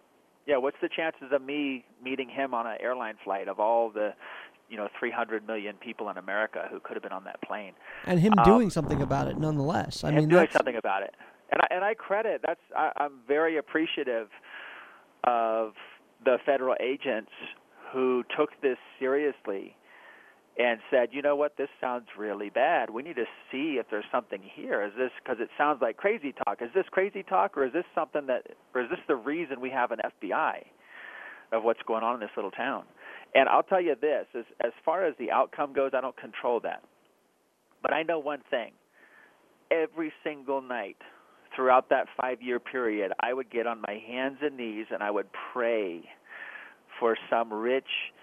Yeah, 0.45 0.57
what's 0.57 0.77
the 0.81 0.89
chances 0.89 1.29
of 1.31 1.41
me 1.41 1.85
meeting 2.03 2.29
him 2.29 2.53
on 2.53 2.67
an 2.67 2.77
airline 2.81 3.15
flight 3.23 3.47
of 3.47 3.61
all 3.61 3.89
the, 3.89 4.13
you 4.69 4.75
know, 4.75 4.89
300 4.99 5.47
million 5.47 5.75
people 5.77 6.09
in 6.09 6.17
America 6.17 6.67
who 6.69 6.81
could 6.81 6.97
have 6.97 7.03
been 7.03 7.13
on 7.13 7.23
that 7.23 7.41
plane, 7.41 7.73
and 8.05 8.19
him 8.19 8.33
um, 8.37 8.43
doing 8.43 8.69
something 8.69 9.01
about 9.01 9.27
it, 9.27 9.37
nonetheless. 9.37 10.03
I 10.03 10.11
mean, 10.11 10.29
doing 10.29 10.49
something 10.51 10.75
about 10.75 11.03
it, 11.03 11.15
and 11.51 11.61
I, 11.61 11.67
and 11.75 11.83
I 11.83 11.93
credit. 11.93 12.41
That's 12.45 12.61
I, 12.75 12.91
I'm 12.97 13.19
very 13.27 13.57
appreciative 13.57 14.27
of 15.23 15.73
the 16.25 16.37
federal 16.45 16.75
agents 16.81 17.31
who 17.93 18.23
took 18.35 18.49
this 18.61 18.77
seriously 18.99 19.75
and 20.57 20.79
said, 20.91 21.09
you 21.11 21.21
know 21.21 21.35
what, 21.35 21.57
this 21.57 21.69
sounds 21.81 22.05
really 22.17 22.49
bad. 22.49 22.89
We 22.89 23.01
need 23.01 23.15
to 23.15 23.25
see 23.51 23.77
if 23.79 23.87
there's 23.89 24.05
something 24.11 24.39
here. 24.55 24.83
Is 24.83 24.91
this 24.97 25.11
because 25.23 25.37
it 25.39 25.49
sounds 25.57 25.81
like 25.81 25.97
crazy 25.97 26.33
talk? 26.45 26.61
Is 26.61 26.69
this 26.75 26.85
crazy 26.91 27.23
talk, 27.23 27.57
or 27.57 27.65
is 27.65 27.73
this 27.73 27.85
something 27.95 28.27
that, 28.27 28.47
or 28.75 28.81
is 28.81 28.89
this 28.89 28.99
the 29.07 29.15
reason 29.15 29.61
we 29.61 29.71
have 29.71 29.91
an 29.91 29.99
FBI 30.21 30.57
of 31.51 31.63
what's 31.63 31.81
going 31.87 32.03
on 32.03 32.15
in 32.15 32.19
this 32.19 32.29
little 32.35 32.51
town? 32.51 32.83
And 33.33 33.49
I'll 33.49 33.63
tell 33.63 33.81
you 33.81 33.95
this: 33.99 34.27
as 34.37 34.45
as 34.63 34.71
far 34.85 35.05
as 35.05 35.15
the 35.17 35.31
outcome 35.31 35.73
goes, 35.73 35.91
I 35.95 36.01
don't 36.01 36.17
control 36.17 36.59
that, 36.61 36.83
but 37.81 37.93
I 37.93 38.03
know 38.03 38.19
one 38.19 38.41
thing. 38.51 38.73
Every 39.71 40.13
single 40.23 40.61
night 40.61 40.97
throughout 41.55 41.89
that 41.89 42.05
five-year 42.19 42.59
period, 42.59 43.11
I 43.19 43.33
would 43.33 43.49
get 43.49 43.65
on 43.65 43.81
my 43.81 43.99
hands 44.07 44.37
and 44.41 44.55
knees 44.55 44.85
and 44.91 45.01
I 45.01 45.09
would 45.09 45.27
pray 45.51 46.03
for 47.03 47.17
some 47.29 47.51
rich 47.51 48.13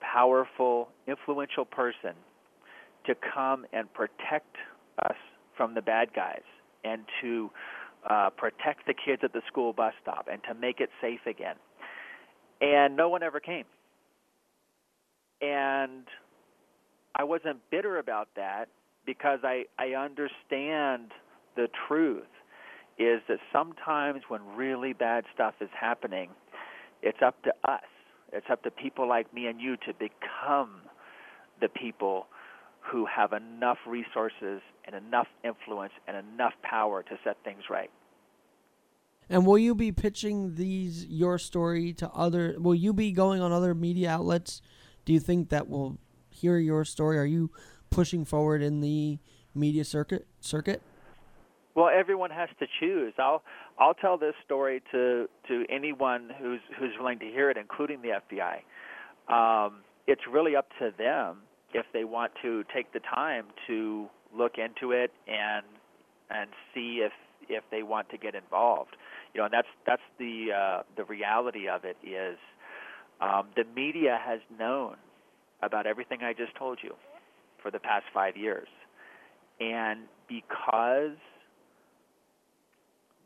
powerful, 0.00 0.90
influential 1.08 1.64
person 1.64 2.12
to 3.04 3.16
come 3.34 3.66
and 3.72 3.92
protect 3.92 4.54
us 5.04 5.16
from 5.56 5.74
the 5.74 5.82
bad 5.82 6.14
guys 6.14 6.44
and 6.84 7.02
to 7.20 7.50
uh, 8.08 8.30
protect 8.30 8.86
the 8.86 8.94
kids 8.94 9.22
at 9.24 9.32
the 9.32 9.42
school 9.48 9.72
bus 9.72 9.92
stop 10.00 10.28
and 10.30 10.40
to 10.44 10.54
make 10.54 10.78
it 10.78 10.88
safe 11.00 11.18
again. 11.26 11.56
And 12.60 12.96
no 12.96 13.08
one 13.08 13.24
ever 13.24 13.40
came. 13.40 13.64
And 15.40 16.04
I 17.16 17.24
wasn't 17.24 17.58
bitter 17.72 17.98
about 17.98 18.28
that 18.36 18.66
because 19.04 19.40
I, 19.42 19.64
I 19.80 19.96
understand 19.96 21.10
the 21.56 21.66
truth 21.88 22.22
is 23.00 23.20
that 23.28 23.38
sometimes 23.52 24.22
when 24.28 24.42
really 24.54 24.92
bad 24.92 25.24
stuff 25.34 25.54
is 25.60 25.70
happening, 25.76 26.30
it's 27.02 27.18
up 27.20 27.42
to 27.42 27.52
us 27.68 27.82
it's 28.32 28.46
up 28.50 28.62
to 28.62 28.70
people 28.70 29.08
like 29.08 29.32
me 29.32 29.46
and 29.46 29.60
you 29.60 29.76
to 29.76 29.92
become 29.94 30.82
the 31.60 31.68
people 31.68 32.26
who 32.80 33.06
have 33.06 33.32
enough 33.32 33.78
resources 33.86 34.60
and 34.84 34.94
enough 34.94 35.26
influence 35.44 35.92
and 36.06 36.16
enough 36.16 36.54
power 36.62 37.02
to 37.02 37.18
set 37.24 37.36
things 37.44 37.64
right. 37.70 37.90
And 39.28 39.44
will 39.44 39.58
you 39.58 39.74
be 39.74 39.92
pitching 39.92 40.54
these 40.54 41.04
your 41.06 41.38
story 41.38 41.92
to 41.94 42.08
other 42.10 42.56
will 42.58 42.74
you 42.74 42.92
be 42.92 43.12
going 43.12 43.42
on 43.42 43.52
other 43.52 43.74
media 43.74 44.10
outlets? 44.10 44.62
Do 45.04 45.12
you 45.12 45.20
think 45.20 45.50
that 45.50 45.68
will 45.68 45.98
hear 46.30 46.58
your 46.58 46.84
story? 46.84 47.18
Are 47.18 47.26
you 47.26 47.50
pushing 47.90 48.24
forward 48.24 48.62
in 48.62 48.80
the 48.80 49.18
media 49.54 49.84
circuit 49.84 50.26
circuit? 50.40 50.82
Well, 51.78 51.90
everyone 51.96 52.30
has 52.30 52.48
to 52.58 52.66
choose. 52.80 53.14
I'll 53.18 53.40
I'll 53.78 53.94
tell 53.94 54.18
this 54.18 54.34
story 54.44 54.82
to 54.90 55.28
to 55.46 55.64
anyone 55.70 56.28
who's 56.36 56.58
who's 56.76 56.90
willing 56.98 57.20
to 57.20 57.26
hear 57.26 57.50
it, 57.50 57.56
including 57.56 58.02
the 58.02 58.18
FBI. 58.18 58.56
Um, 59.32 59.82
it's 60.08 60.22
really 60.28 60.56
up 60.56 60.66
to 60.80 60.90
them 60.98 61.42
if 61.72 61.86
they 61.92 62.02
want 62.02 62.32
to 62.42 62.64
take 62.74 62.92
the 62.92 62.98
time 62.98 63.44
to 63.68 64.08
look 64.36 64.54
into 64.58 64.90
it 64.90 65.12
and 65.28 65.64
and 66.30 66.50
see 66.74 67.04
if 67.06 67.12
if 67.48 67.62
they 67.70 67.84
want 67.84 68.10
to 68.10 68.18
get 68.18 68.34
involved. 68.34 68.96
You 69.32 69.38
know, 69.38 69.44
and 69.44 69.54
that's 69.54 69.68
that's 69.86 70.02
the 70.18 70.48
uh, 70.52 70.82
the 70.96 71.04
reality 71.04 71.68
of 71.68 71.84
it 71.84 71.96
is 72.04 72.38
um, 73.20 73.50
the 73.54 73.62
media 73.76 74.18
has 74.20 74.40
known 74.58 74.96
about 75.62 75.86
everything 75.86 76.24
I 76.24 76.32
just 76.32 76.56
told 76.56 76.80
you 76.82 76.96
for 77.62 77.70
the 77.70 77.78
past 77.78 78.06
five 78.12 78.36
years, 78.36 78.66
and 79.60 80.00
because 80.28 81.14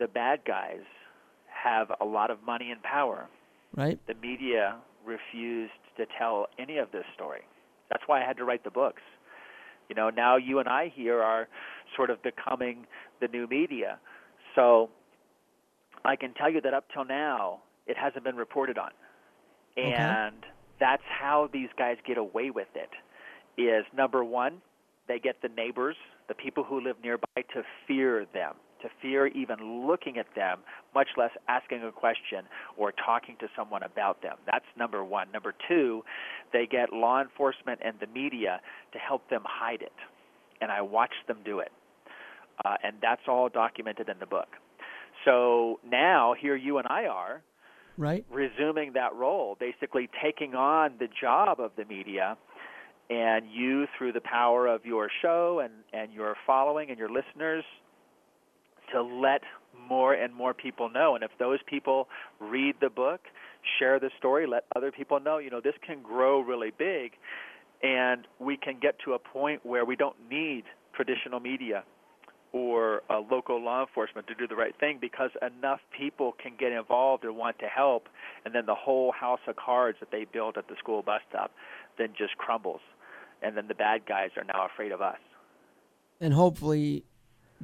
the 0.02 0.08
bad 0.08 0.40
guys 0.44 0.82
have 1.46 1.92
a 2.00 2.04
lot 2.04 2.32
of 2.32 2.42
money 2.44 2.72
and 2.72 2.82
power. 2.82 3.28
Right. 3.76 4.00
The 4.08 4.14
media 4.14 4.76
refused 5.06 5.72
to 5.96 6.06
tell 6.18 6.48
any 6.58 6.78
of 6.78 6.90
this 6.90 7.04
story. 7.14 7.42
That's 7.88 8.02
why 8.06 8.20
I 8.20 8.26
had 8.26 8.36
to 8.38 8.44
write 8.44 8.64
the 8.64 8.70
books. 8.70 9.02
You 9.88 9.94
know, 9.94 10.10
now 10.10 10.36
you 10.36 10.58
and 10.58 10.68
I 10.68 10.92
here 10.92 11.22
are 11.22 11.46
sort 11.96 12.10
of 12.10 12.20
becoming 12.22 12.84
the 13.20 13.28
new 13.28 13.46
media. 13.46 14.00
So 14.56 14.90
I 16.04 16.16
can 16.16 16.34
tell 16.34 16.50
you 16.50 16.60
that 16.62 16.74
up 16.74 16.86
till 16.92 17.04
now, 17.04 17.60
it 17.86 17.96
hasn't 17.96 18.24
been 18.24 18.36
reported 18.36 18.78
on. 18.78 18.90
And 19.76 20.34
okay. 20.38 20.46
that's 20.80 21.02
how 21.06 21.48
these 21.52 21.68
guys 21.78 21.96
get 22.04 22.18
away 22.18 22.50
with 22.50 22.68
it. 22.74 22.90
Is 23.60 23.84
number 23.96 24.24
one, 24.24 24.62
they 25.06 25.20
get 25.20 25.36
the 25.42 25.48
neighbors, 25.48 25.96
the 26.26 26.34
people 26.34 26.64
who 26.64 26.80
live 26.80 26.96
nearby, 27.04 27.42
to 27.54 27.62
fear 27.86 28.26
them 28.34 28.54
to 28.82 28.88
fear 29.00 29.26
even 29.28 29.86
looking 29.86 30.18
at 30.18 30.26
them, 30.34 30.60
much 30.94 31.08
less 31.16 31.30
asking 31.48 31.82
a 31.82 31.92
question 31.92 32.44
or 32.76 32.92
talking 32.92 33.36
to 33.40 33.48
someone 33.56 33.82
about 33.82 34.22
them. 34.22 34.36
That's 34.50 34.64
number 34.78 35.04
one. 35.04 35.30
Number 35.32 35.54
two, 35.68 36.02
they 36.52 36.66
get 36.66 36.92
law 36.92 37.20
enforcement 37.22 37.80
and 37.84 37.94
the 38.00 38.06
media 38.06 38.60
to 38.92 38.98
help 38.98 39.28
them 39.30 39.42
hide 39.44 39.82
it. 39.82 39.92
And 40.60 40.70
I 40.70 40.82
watch 40.82 41.14
them 41.26 41.38
do 41.44 41.60
it. 41.60 41.72
Uh, 42.64 42.76
and 42.84 42.96
that's 43.00 43.22
all 43.26 43.48
documented 43.48 44.08
in 44.08 44.18
the 44.20 44.26
book. 44.26 44.48
So 45.24 45.80
now, 45.88 46.34
here 46.38 46.56
you 46.56 46.78
and 46.78 46.86
I 46.88 47.06
are, 47.06 47.42
right, 47.96 48.24
resuming 48.30 48.92
that 48.94 49.14
role, 49.14 49.56
basically 49.58 50.08
taking 50.22 50.54
on 50.54 50.94
the 50.98 51.08
job 51.20 51.60
of 51.60 51.72
the 51.76 51.84
media 51.84 52.36
and 53.10 53.44
you 53.50 53.86
through 53.96 54.12
the 54.12 54.20
power 54.20 54.66
of 54.66 54.84
your 54.84 55.08
show 55.20 55.60
and, 55.62 55.72
and 55.92 56.12
your 56.12 56.34
following 56.46 56.90
and 56.90 56.98
your 56.98 57.10
listeners 57.10 57.64
to 58.92 59.02
let 59.02 59.42
more 59.88 60.14
and 60.14 60.34
more 60.34 60.54
people 60.54 60.88
know. 60.88 61.14
And 61.14 61.24
if 61.24 61.30
those 61.38 61.58
people 61.66 62.08
read 62.40 62.76
the 62.80 62.90
book, 62.90 63.20
share 63.78 63.98
the 63.98 64.10
story, 64.18 64.46
let 64.46 64.64
other 64.76 64.92
people 64.92 65.20
know, 65.20 65.38
you 65.38 65.50
know, 65.50 65.60
this 65.60 65.74
can 65.86 66.02
grow 66.02 66.40
really 66.40 66.70
big 66.76 67.12
and 67.82 68.26
we 68.38 68.56
can 68.56 68.78
get 68.80 68.96
to 69.04 69.14
a 69.14 69.18
point 69.18 69.66
where 69.66 69.84
we 69.84 69.96
don't 69.96 70.16
need 70.30 70.64
traditional 70.94 71.40
media 71.40 71.84
or 72.52 73.02
local 73.30 73.62
law 73.62 73.80
enforcement 73.80 74.26
to 74.26 74.34
do 74.34 74.46
the 74.46 74.54
right 74.54 74.74
thing 74.78 74.98
because 75.00 75.30
enough 75.40 75.80
people 75.96 76.34
can 76.40 76.52
get 76.58 76.70
involved 76.70 77.24
and 77.24 77.36
want 77.36 77.58
to 77.58 77.66
help, 77.66 78.08
and 78.44 78.54
then 78.54 78.66
the 78.66 78.74
whole 78.74 79.10
house 79.10 79.40
of 79.48 79.56
cards 79.56 79.98
that 80.00 80.10
they 80.10 80.26
built 80.30 80.58
at 80.58 80.68
the 80.68 80.74
school 80.78 81.02
bus 81.02 81.22
stop 81.28 81.50
then 81.98 82.08
just 82.16 82.36
crumbles, 82.36 82.80
and 83.42 83.56
then 83.56 83.68
the 83.68 83.74
bad 83.74 84.06
guys 84.06 84.30
are 84.36 84.44
now 84.44 84.66
afraid 84.66 84.92
of 84.92 85.00
us. 85.00 85.18
And 86.20 86.34
hopefully, 86.34 87.04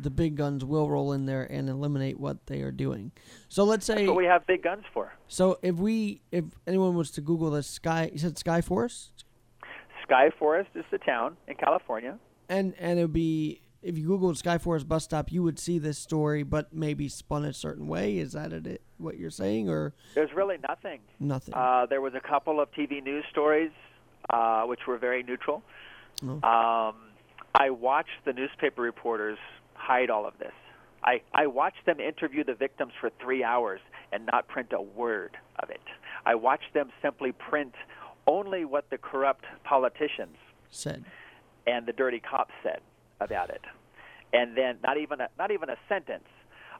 the 0.02 0.10
big 0.10 0.36
guns 0.36 0.64
will 0.64 0.88
roll 0.88 1.12
in 1.12 1.26
there 1.26 1.44
and 1.44 1.68
eliminate 1.68 2.18
what 2.18 2.46
they 2.46 2.62
are 2.62 2.70
doing. 2.70 3.12
So 3.48 3.64
let's 3.64 3.84
say 3.86 3.94
That's 3.96 4.08
what 4.08 4.16
we 4.16 4.24
have 4.26 4.46
big 4.46 4.62
guns 4.62 4.84
for. 4.92 5.12
So 5.26 5.58
if 5.62 5.76
we 5.76 6.20
if 6.32 6.44
anyone 6.66 6.94
was 6.94 7.10
to 7.12 7.20
Google 7.20 7.50
the 7.50 7.62
Sky, 7.62 8.10
you 8.12 8.18
said 8.18 8.38
Sky 8.38 8.60
Forest, 8.60 9.24
Sky 10.02 10.30
Forest 10.38 10.70
is 10.74 10.84
the 10.90 10.98
town 10.98 11.36
in 11.46 11.54
California. 11.56 12.18
and 12.48 12.74
and 12.78 12.98
it 12.98 13.02
would 13.02 13.12
be 13.12 13.60
if 13.82 13.96
you 13.96 14.08
Googled 14.08 14.36
Sky 14.36 14.58
Forest 14.58 14.88
bus 14.88 15.04
stop, 15.04 15.30
you 15.30 15.42
would 15.44 15.58
see 15.58 15.78
this 15.78 15.98
story, 15.98 16.42
but 16.42 16.72
maybe 16.72 17.08
spun 17.08 17.44
a 17.44 17.52
certain 17.52 17.86
way. 17.86 18.18
Is 18.18 18.32
that 18.32 18.52
it? 18.52 18.82
What 18.98 19.16
you're 19.18 19.30
saying, 19.30 19.68
or 19.70 19.94
There's 20.16 20.32
really 20.34 20.56
nothing. 20.68 20.98
nothing? 21.20 21.54
Uh, 21.54 21.86
there 21.86 22.00
was 22.00 22.14
a 22.14 22.20
couple 22.20 22.60
of 22.60 22.68
TV 22.72 23.00
news 23.02 23.24
stories 23.30 23.70
uh, 24.30 24.62
which 24.64 24.80
were 24.88 24.98
very 24.98 25.22
neutral. 25.22 25.62
Oh. 26.24 26.32
Um, 26.42 26.96
I 27.54 27.70
watched 27.70 28.24
the 28.24 28.32
newspaper 28.32 28.82
reporters 28.82 29.38
hide 29.88 30.10
all 30.10 30.26
of 30.26 30.34
this. 30.38 30.52
I, 31.02 31.22
I 31.32 31.46
watched 31.46 31.86
them 31.86 31.98
interview 31.98 32.44
the 32.44 32.54
victims 32.54 32.92
for 33.00 33.10
three 33.22 33.42
hours 33.42 33.80
and 34.12 34.26
not 34.26 34.46
print 34.48 34.72
a 34.72 34.82
word 34.82 35.36
of 35.62 35.70
it. 35.70 35.80
I 36.26 36.34
watched 36.34 36.74
them 36.74 36.90
simply 37.00 37.32
print 37.32 37.74
only 38.26 38.64
what 38.66 38.90
the 38.90 38.98
corrupt 38.98 39.44
politicians 39.64 40.36
said. 40.70 41.04
and 41.66 41.86
the 41.86 41.92
dirty 41.94 42.20
cops 42.20 42.52
said 42.62 42.80
about 43.20 43.48
it, 43.48 43.62
and 44.34 44.56
then 44.56 44.76
not 44.82 44.98
even 44.98 45.20
a, 45.22 45.28
not 45.38 45.50
even 45.50 45.70
a 45.70 45.76
sentence 45.88 46.28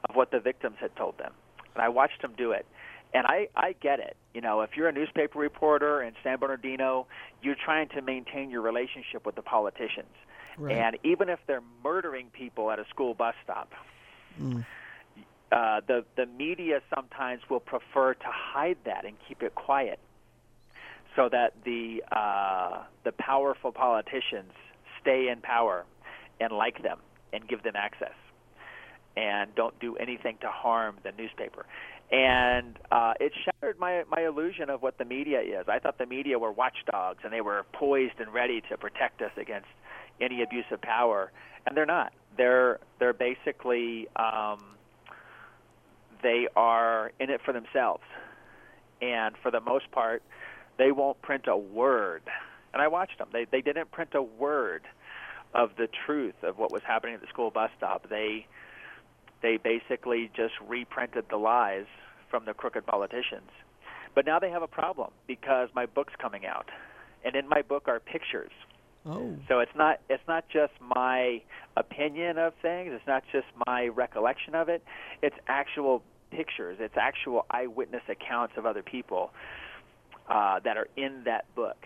of 0.09 0.15
what 0.15 0.31
the 0.31 0.41
victims 0.41 0.77
had 0.79 0.95
told 0.97 1.17
them. 1.17 1.33
And 1.75 1.83
I 1.83 1.89
watched 1.89 2.21
them 2.21 2.35
do 2.37 2.51
it, 2.53 2.67
and 3.15 3.25
I 3.27 3.49
I 3.57 3.75
get 3.81 3.99
it. 4.01 4.17
You 4.35 4.43
know, 4.43 4.61
if 4.61 4.71
you're 4.77 4.89
a 4.89 4.93
newspaper 4.93 5.39
reporter 5.39 6.03
in 6.03 6.13
San 6.23 6.39
Bernardino, 6.39 7.07
you're 7.43 7.57
trying 7.65 7.89
to 7.97 8.03
maintain 8.03 8.51
your 8.51 8.61
relationship 8.61 9.25
with 9.25 9.37
the 9.37 9.43
politicians, 9.43 10.13
Right. 10.59 10.77
and 10.77 10.99
even 11.05 11.29
if 11.29 11.39
they're 11.47 11.63
murdering 11.85 12.31
people 12.33 12.71
at 12.71 12.79
a 12.79 12.85
school 12.91 13.15
bus 13.15 13.35
stop. 13.45 13.73
Mm. 14.41 14.65
Uh, 15.51 15.81
the 15.87 16.05
the 16.17 16.27
media 16.27 16.81
sometimes 16.95 17.41
will 17.49 17.61
prefer 17.61 18.13
to 18.13 18.27
hide 18.27 18.77
that 18.85 19.07
and 19.07 19.17
keep 19.27 19.43
it 19.43 19.55
quiet, 19.55 19.99
so 21.17 21.29
that 21.31 21.55
the 21.65 22.03
uh, 22.13 22.83
the 23.05 23.13
powerful 23.13 23.73
politicians 23.73 24.53
stay 25.01 25.29
in 25.29 25.41
power 25.41 25.87
and 26.39 26.53
like 26.53 26.83
them 26.83 26.99
and 27.33 27.49
give 27.49 27.63
them 27.63 27.77
access, 27.77 28.13
and 29.17 29.55
don't 29.55 29.79
do 29.81 29.97
anything 29.97 30.37
to 30.43 30.49
harm 30.49 30.97
the 31.03 31.13
newspaper. 31.13 31.65
And 32.11 32.79
uh, 32.91 33.15
it 33.19 33.33
shattered 33.45 33.79
my 33.79 34.05
my 34.11 34.27
illusion 34.27 34.69
of 34.69 34.83
what 34.83 34.99
the 34.99 35.07
media 35.07 35.41
is. 35.41 35.67
I 35.67 35.79
thought 35.79 35.97
the 35.97 36.07
media 36.07 36.39
were 36.39 36.53
watchdogs 36.53 37.21
and 37.25 37.33
they 37.33 37.41
were 37.41 37.65
poised 37.73 38.21
and 38.21 38.33
ready 38.35 38.63
to 38.69 38.77
protect 38.77 39.23
us 39.23 39.33
against 39.39 39.69
any 40.21 40.43
abuse 40.43 40.65
of 40.71 40.81
power, 40.81 41.31
and 41.67 41.77
they're 41.77 41.87
not. 41.87 42.13
They're 42.37 42.79
they're 42.99 43.13
basically 43.13 44.09
um, 44.17 44.63
they 46.23 46.49
are 46.57 47.13
in 47.19 47.31
it 47.31 47.41
for 47.45 47.53
themselves, 47.53 48.05
and 49.01 49.35
for 49.43 49.51
the 49.51 49.61
most 49.61 49.91
part, 49.91 50.23
they 50.77 50.93
won't 50.93 51.21
print 51.23 51.47
a 51.49 51.57
word. 51.57 52.23
And 52.73 52.83
I 52.83 52.89
watched 52.89 53.19
them; 53.19 53.29
they 53.33 53.47
they 53.51 53.61
didn't 53.61 53.91
print 53.91 54.11
a 54.15 54.23
word 54.23 54.83
of 55.55 55.71
the 55.77 55.89
truth 56.07 56.35
of 56.43 56.59
what 56.59 56.71
was 56.71 56.83
happening 56.87 57.15
at 57.15 57.21
the 57.21 57.27
school 57.29 57.51
bus 57.51 57.71
stop. 57.77 58.09
They 58.09 58.47
they 59.43 59.57
basically 59.57 60.31
just 60.35 60.55
reprinted 60.67 61.27
the 61.31 61.37
lies 61.37 61.87
from 62.31 62.45
the 62.45 62.55
crooked 62.55 62.87
politicians. 62.87 63.51
But 64.15 64.27
now 64.27 64.39
they 64.39 64.51
have 64.51 64.63
a 64.63 64.69
problem 64.69 65.13
because 65.27 65.69
my 65.75 65.87
book's 65.87 66.15
coming 66.19 66.45
out, 66.45 66.69
and 67.25 67.37
in 67.37 67.49
my 67.49 67.63
book 67.63 67.89
are 67.89 68.01
pictures. 68.01 68.51
Oh, 69.07 69.37
So 69.49 69.61
it's 69.61 69.75
not 69.75 70.01
it's 70.09 70.27
not 70.29 70.45
just 70.49 70.73
my 70.81 71.43
opinion 71.77 72.39
of 72.39 72.53
things. 72.61 72.91
It's 72.93 73.07
not 73.07 73.23
just 73.33 73.47
my 73.67 73.87
recollection 73.89 74.55
of 74.55 74.69
it. 74.69 74.83
It's 75.23 75.37
actual 75.47 76.03
pictures. 76.31 76.79
It's 76.81 76.97
actual 76.97 77.47
eyewitness 77.51 78.03
accounts 78.09 78.55
of 78.57 78.67
other 78.67 78.83
people 78.83 79.31
uh, 80.29 80.61
that 80.61 80.77
are 80.77 80.89
in 80.97 81.23
that 81.25 81.45
book 81.55 81.77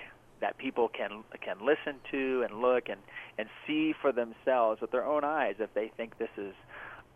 that 0.41 0.59
people 0.59 0.89
can 0.89 1.23
can 1.41 1.59
listen 1.65 2.01
to 2.11 2.43
and 2.43 2.61
look 2.61 2.89
and 2.89 3.01
and 3.39 3.49
see 3.67 3.95
for 4.01 4.13
themselves 4.13 4.81
with 4.81 4.91
their 4.91 5.07
own 5.07 5.25
eyes 5.25 5.55
if 5.59 5.73
they 5.75 5.91
think 5.97 6.19
this 6.19 6.31
is 6.37 6.55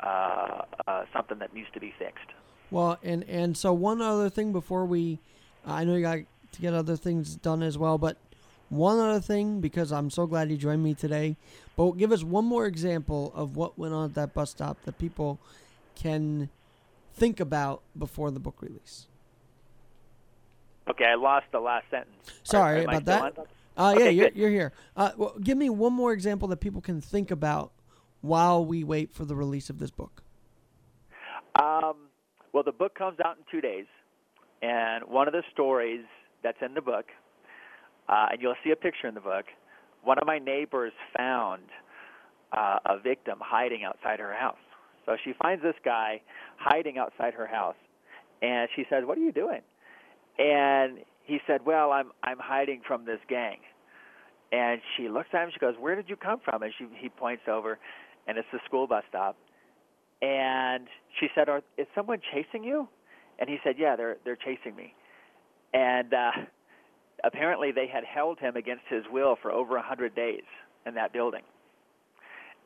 uh, 0.01 0.63
uh, 0.87 1.05
something 1.13 1.39
that 1.39 1.53
needs 1.55 1.69
to 1.75 1.81
be 1.81 1.93
fixed. 1.99 2.31
well, 2.71 2.99
and 3.03 3.25
and 3.25 3.57
so 3.57 3.73
one 3.73 4.01
other 4.01 4.31
thing 4.31 4.53
before 4.53 4.85
we, 4.85 5.19
I 5.67 5.85
know 5.85 5.95
you 5.95 6.03
got 6.03 6.19
to 6.53 6.61
get 6.61 6.75
other 6.75 6.97
things 6.97 7.35
done 7.37 7.63
as 7.63 7.77
well, 7.77 7.99
but 7.99 8.17
one 8.69 8.99
other 8.99 9.21
thing 9.21 9.61
because 9.61 9.93
I'm 9.93 10.11
so 10.11 10.27
glad 10.27 10.51
you 10.51 10.57
joined 10.57 10.83
me 10.83 10.95
today. 10.95 11.37
But 11.77 11.93
give 11.93 12.13
us 12.13 12.25
one 12.25 12.45
more 12.45 12.67
example 12.67 13.33
of 13.35 13.57
what 13.57 13.79
went 13.79 13.95
on 13.95 14.07
at 14.07 14.15
that 14.15 14.35
bus 14.35 14.51
stop 14.51 14.83
that 14.85 14.99
people 14.99 15.39
can 15.95 16.49
think 17.15 17.41
about 17.41 17.83
before 17.99 18.31
the 18.31 18.41
book 18.41 18.57
release. 18.61 19.07
Okay, 20.89 21.05
I 21.05 21.15
lost 21.15 21.47
the 21.53 21.61
last 21.61 21.87
sentence. 21.91 22.15
Sorry 22.45 22.83
Am 22.83 22.89
about 22.89 23.35
that. 23.35 23.47
Uh, 23.77 23.95
yeah, 23.99 24.09
you're, 24.09 24.31
you're 24.35 24.51
here. 24.51 24.73
Uh, 24.97 25.11
well, 25.17 25.37
give 25.43 25.59
me 25.59 25.69
one 25.69 25.93
more 25.93 26.13
example 26.13 26.49
that 26.49 26.59
people 26.59 26.81
can 26.81 27.01
think 27.01 27.31
about 27.31 27.73
while 28.23 28.65
we 28.65 28.85
wait 28.85 29.13
for 29.13 29.25
the 29.25 29.35
release 29.35 29.69
of 29.69 29.79
this 29.79 29.91
book. 29.91 30.23
Um, 31.61 31.95
well, 32.53 32.63
the 32.63 32.73
book 32.73 32.95
comes 32.95 33.19
out 33.25 33.37
in 33.37 33.45
two 33.51 33.61
days, 33.61 33.87
and 34.63 35.05
one 35.05 35.27
of 35.27 35.35
the 35.35 35.43
stories 35.53 36.05
that's 36.43 36.59
in 36.63 36.75
the 36.75 36.81
book, 36.81 37.07
uh, 38.09 38.29
and 38.33 38.40
you'll 38.40 38.55
see 38.64 38.71
a 38.71 38.77
picture 38.77 39.07
in 39.07 39.14
the 39.14 39.21
book. 39.21 39.47
One 40.03 40.19
of 40.19 40.27
my 40.27 40.38
neighbors 40.38 40.92
found 41.16 41.62
uh, 42.53 42.79
a 42.87 42.99
victim 42.99 43.38
hiding 43.40 43.85
outside 43.85 44.21
her 44.21 44.35
house. 44.35 44.57
So 45.05 45.16
she 45.25 45.33
finds 45.40 45.62
this 45.62 45.75
guy 45.85 46.21
hiding 46.59 46.99
outside 46.99 47.35
her 47.35 47.47
house, 47.47 47.77
and 48.42 48.69
she 48.75 48.85
says, 48.90 49.05
"What 49.05 49.19
are 49.19 49.21
you 49.21 49.33
doing?" 49.33 49.61
And 50.38 50.99
he 51.25 51.38
said, 51.47 51.64
"Well, 51.64 51.92
I'm 51.92 52.11
I'm 52.23 52.38
hiding 52.38 52.83
from 52.87 53.05
this 53.05 53.21
gang." 53.29 53.59
And 54.53 54.81
she 54.97 55.09
looks 55.09 55.29
at 55.33 55.45
him. 55.45 55.51
She 55.53 55.59
goes, 55.61 55.75
"Where 55.79 55.95
did 55.95 56.09
you 56.09 56.16
come 56.16 56.40
from?" 56.45 56.62
And 56.62 56.73
she 56.77 56.87
he 56.99 57.09
points 57.09 57.45
over, 57.49 57.79
and 58.27 58.37
it's 58.37 58.49
the 58.53 58.61
school 58.64 58.87
bus 58.87 59.05
stop. 59.09 59.37
And 60.23 60.87
she 61.21 61.29
said, 61.35 61.49
Are, 61.49 61.62
"Is 61.79 61.87
someone 61.95 62.21
chasing 62.33 62.64
you?" 62.64 62.88
And 63.38 63.49
he 63.49 63.59
said, 63.62 63.77
"Yeah, 63.79 63.97
they're 63.97 64.16
they're 64.25 64.37
chasing 64.37 64.75
me." 64.75 64.95
And 65.73 66.12
uh, 66.14 66.31
apparently, 67.25 67.73
they 67.73 67.87
had 67.87 68.05
held 68.05 68.39
him 68.39 68.57
against 68.57 68.85
his 68.89 69.05
will 69.11 69.37
for 69.41 69.51
over 69.51 69.77
a 69.77 69.83
hundred 69.83 70.15
days 70.15 70.43
in 70.87 70.95
that 70.95 71.13
building. 71.13 71.43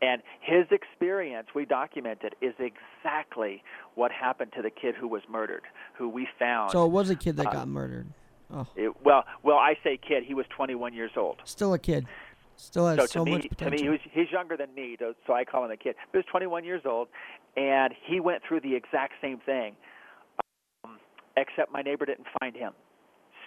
And 0.03 0.23
his 0.41 0.65
experience, 0.71 1.49
we 1.55 1.67
documented, 1.67 2.35
is 2.41 2.55
exactly 2.59 3.63
what 3.97 4.11
happened 4.11 4.53
to 4.57 4.63
the 4.63 4.71
kid 4.71 4.95
who 4.95 5.07
was 5.07 5.21
murdered, 5.29 5.63
who 5.95 6.09
we 6.09 6.27
found. 6.39 6.71
So 6.71 6.87
it 6.87 6.91
was 6.91 7.11
a 7.11 7.17
kid 7.17 7.37
that 7.37 7.49
Uh, 7.49 7.53
got 7.53 7.69
murdered. 7.69 8.07
Oh, 8.53 8.67
It- 8.75 9.03
well, 9.05 9.25
well, 9.43 9.59
I 9.59 9.77
say 9.85 9.97
kid. 9.99 10.25
He 10.25 10.33
was 10.35 10.47
21 10.49 10.95
years 10.95 11.13
old. 11.17 11.41
still 11.45 11.75
a 11.75 11.79
kid. 11.79 12.07
Still 12.57 12.87
has 12.89 12.99
so 12.99 13.07
so, 13.07 13.25
to 13.25 13.31
much 13.31 13.43
me, 13.45 13.49
to 13.49 13.55
potential. 13.55 13.77
me, 13.79 13.83
he 13.83 13.89
was, 13.91 14.01
he's 14.13 14.31
younger 14.33 14.57
than 14.57 14.75
me, 14.75 14.97
so- 14.99 15.33
I 15.33 15.45
call 15.45 15.65
him 15.65 15.71
a 15.71 15.77
kid. 15.77 15.97
But 16.13 16.13
he 16.13 16.19
was 16.19 16.27
21 16.27 16.65
years 16.65 16.83
old, 16.85 17.09
and 17.57 17.95
he 18.05 18.21
went 18.21 18.43
through 18.43 18.61
the 18.61 18.75
exact 18.75 19.15
same 19.21 19.39
thing, 19.39 19.77
um, 20.85 20.99
except 21.37 21.71
my 21.73 21.83
neighbor 21.83 22.05
didn't 22.07 22.27
find 22.41 22.57
him. 22.57 22.73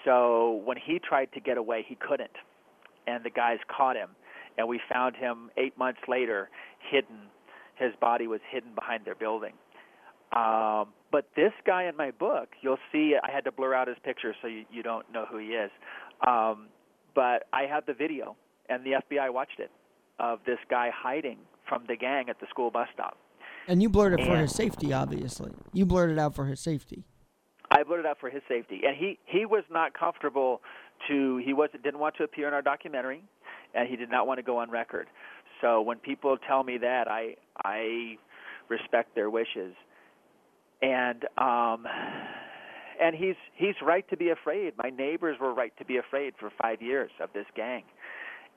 So 0.05 0.61
when 0.65 0.77
he 0.77 0.99
tried 0.99 1.31
to 1.33 1.39
get 1.39 1.57
away, 1.57 1.85
he 1.87 1.95
couldn't, 1.95 2.31
and 3.07 3.23
the 3.23 3.29
guys 3.29 3.57
caught 3.75 3.95
him, 3.95 4.09
and 4.57 4.67
we 4.67 4.79
found 4.91 5.15
him 5.15 5.49
eight 5.57 5.77
months 5.77 6.01
later, 6.07 6.49
hidden. 6.91 7.29
His 7.75 7.91
body 7.99 8.27
was 8.27 8.39
hidden 8.51 8.75
behind 8.75 9.05
their 9.05 9.15
building. 9.15 9.53
Um, 10.35 10.89
but 11.11 11.29
this 11.35 11.51
guy 11.65 11.83
in 11.85 11.95
my 11.95 12.11
book, 12.11 12.49
you'll 12.61 12.77
see, 12.91 13.15
I 13.21 13.31
had 13.31 13.43
to 13.45 13.51
blur 13.51 13.73
out 13.73 13.87
his 13.87 13.97
picture 14.03 14.35
so 14.41 14.47
you, 14.47 14.65
you 14.71 14.81
don't 14.83 15.11
know 15.11 15.25
who 15.29 15.37
he 15.37 15.47
is. 15.49 15.71
Um, 16.25 16.67
but 17.15 17.47
I 17.53 17.63
have 17.63 17.85
the 17.85 17.93
video, 17.93 18.35
and 18.69 18.83
the 18.83 18.93
FBI 18.93 19.31
watched 19.31 19.59
it, 19.59 19.71
of 20.19 20.39
this 20.45 20.59
guy 20.69 20.89
hiding 20.93 21.37
from 21.67 21.83
the 21.87 21.95
gang 21.95 22.29
at 22.29 22.39
the 22.39 22.47
school 22.49 22.71
bus 22.71 22.87
stop. 22.93 23.17
and 23.67 23.81
you 23.81 23.89
blurred 23.89 24.19
it 24.19 24.25
for 24.25 24.33
and- 24.33 24.41
his 24.41 24.55
safety, 24.55 24.91
obviously. 24.91 25.51
You 25.71 25.85
blurred 25.85 26.11
it 26.11 26.19
out 26.19 26.35
for 26.35 26.45
his 26.45 26.59
safety. 26.59 27.05
I 27.73 27.83
blurted 27.83 28.05
out 28.05 28.19
for 28.19 28.29
his 28.29 28.43
safety, 28.47 28.81
and 28.85 28.95
he 28.95 29.17
he 29.25 29.45
was 29.45 29.63
not 29.71 29.97
comfortable 29.97 30.61
to 31.07 31.37
he 31.43 31.53
was 31.53 31.69
didn't 31.83 31.99
want 31.99 32.15
to 32.17 32.23
appear 32.23 32.47
in 32.47 32.53
our 32.53 32.61
documentary, 32.61 33.23
and 33.73 33.89
he 33.89 33.95
did 33.95 34.11
not 34.11 34.27
want 34.27 34.37
to 34.37 34.43
go 34.43 34.57
on 34.57 34.69
record. 34.69 35.07
So 35.59 35.81
when 35.81 35.97
people 35.97 36.37
tell 36.47 36.63
me 36.63 36.77
that, 36.77 37.07
I 37.09 37.35
I 37.63 38.17
respect 38.69 39.15
their 39.15 39.29
wishes, 39.29 39.73
and 40.81 41.25
um, 41.37 41.87
and 43.01 43.15
he's 43.15 43.35
he's 43.55 43.75
right 43.81 44.07
to 44.09 44.17
be 44.17 44.29
afraid. 44.29 44.73
My 44.77 44.91
neighbors 44.91 45.37
were 45.41 45.53
right 45.53 45.75
to 45.79 45.85
be 45.85 45.97
afraid 45.97 46.33
for 46.39 46.51
five 46.61 46.81
years 46.81 47.11
of 47.19 47.29
this 47.33 47.45
gang, 47.55 47.83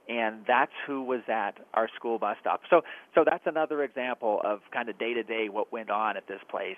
and 0.09 0.45
that's 0.47 0.73
who 0.87 1.03
was 1.03 1.23
at 1.29 1.59
our 1.73 1.89
school 1.97 2.19
bus 2.19 2.37
stop. 2.41 2.61
So 2.69 2.83
so 3.15 3.25
that's 3.25 3.45
another 3.47 3.83
example 3.83 4.43
of 4.45 4.61
kind 4.73 4.91
of 4.91 4.99
day 4.99 5.15
to 5.15 5.23
day 5.23 5.49
what 5.49 5.73
went 5.73 5.91
on 5.91 6.17
at 6.19 6.29
this 6.29 6.41
place, 6.51 6.77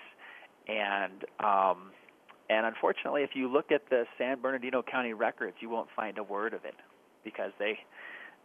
and 0.67 1.25
um, 1.43 1.91
and 2.49 2.65
unfortunately, 2.65 3.23
if 3.23 3.31
you 3.33 3.51
look 3.51 3.71
at 3.71 3.89
the 3.89 4.05
San 4.17 4.41
Bernardino 4.41 4.81
County 4.81 5.13
records, 5.13 5.57
you 5.59 5.69
won't 5.69 5.89
find 5.95 6.17
a 6.17 6.23
word 6.23 6.53
of 6.53 6.65
it 6.65 6.75
because 7.23 7.51
they 7.59 7.77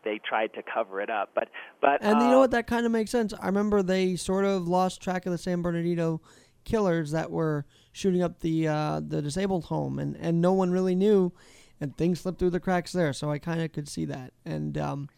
they 0.05 0.21
tried 0.29 0.53
to 0.55 0.63
cover 0.63 1.01
it 1.01 1.11
up. 1.11 1.31
But 1.35 1.49
but 1.81 2.03
And 2.03 2.19
you 2.19 2.27
um, 2.27 2.31
know 2.31 2.39
what? 2.41 2.51
That 2.51 2.67
kind 2.67 2.87
of 2.87 2.93
makes 2.93 3.11
sense. 3.11 3.33
I 3.41 3.47
remember 3.47 3.83
they 3.83 4.17
sort 4.17 4.45
of 4.45 4.69
lost 4.69 5.01
track 5.01 5.27
of 5.27 5.33
the 5.33 5.39
San 5.39 5.63
Bernardino 5.63 6.21
killers 6.65 7.11
that 7.13 7.31
were 7.31 7.65
shooting 7.93 8.23
up 8.23 8.41
the 8.41 8.69
uh, 8.69 9.01
the 9.07 9.23
disabled 9.23 9.65
home, 9.65 9.99
and, 9.99 10.17
and 10.17 10.41
no 10.41 10.53
one 10.53 10.71
really 10.71 10.95
knew, 10.95 11.33
and 11.81 11.97
things 11.97 12.21
slipped 12.21 12.39
through 12.39 12.51
the 12.51 12.61
cracks 12.61 12.93
there. 12.93 13.13
So 13.13 13.31
I 13.31 13.39
kind 13.39 13.63
of 13.63 13.73
could 13.73 13.89
see 13.89 14.05
that, 14.07 14.33
and 14.45 14.77
um, 14.77 15.09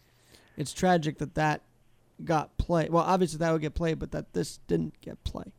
it's 0.56 0.72
tragic 0.72 1.18
that 1.18 1.34
that 1.34 1.62
got 2.24 2.56
play. 2.56 2.88
Well, 2.88 3.04
obviously 3.04 3.38
that 3.38 3.52
would 3.52 3.60
get 3.62 3.74
played, 3.74 3.98
but 3.98 4.12
that 4.12 4.32
this 4.32 4.58
didn't 4.68 5.00
get 5.00 5.22
play. 5.24 5.52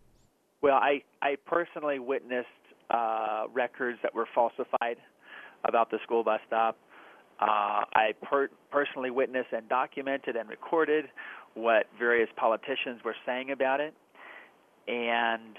Well, 0.61 0.75
I 0.75 1.03
I 1.21 1.35
personally 1.45 1.99
witnessed 1.99 2.47
uh, 2.89 3.45
records 3.53 3.99
that 4.03 4.13
were 4.13 4.27
falsified 4.33 4.97
about 5.65 5.91
the 5.91 5.97
school 6.03 6.23
bus 6.23 6.39
stop. 6.47 6.77
Uh, 7.39 7.85
I 7.93 8.13
per- 8.23 8.49
personally 8.71 9.11
witnessed 9.11 9.49
and 9.51 9.67
documented 9.69 10.35
and 10.35 10.49
recorded 10.49 11.05
what 11.53 11.85
various 11.97 12.29
politicians 12.35 13.01
were 13.03 13.15
saying 13.25 13.51
about 13.51 13.79
it, 13.79 13.93
and 14.87 15.57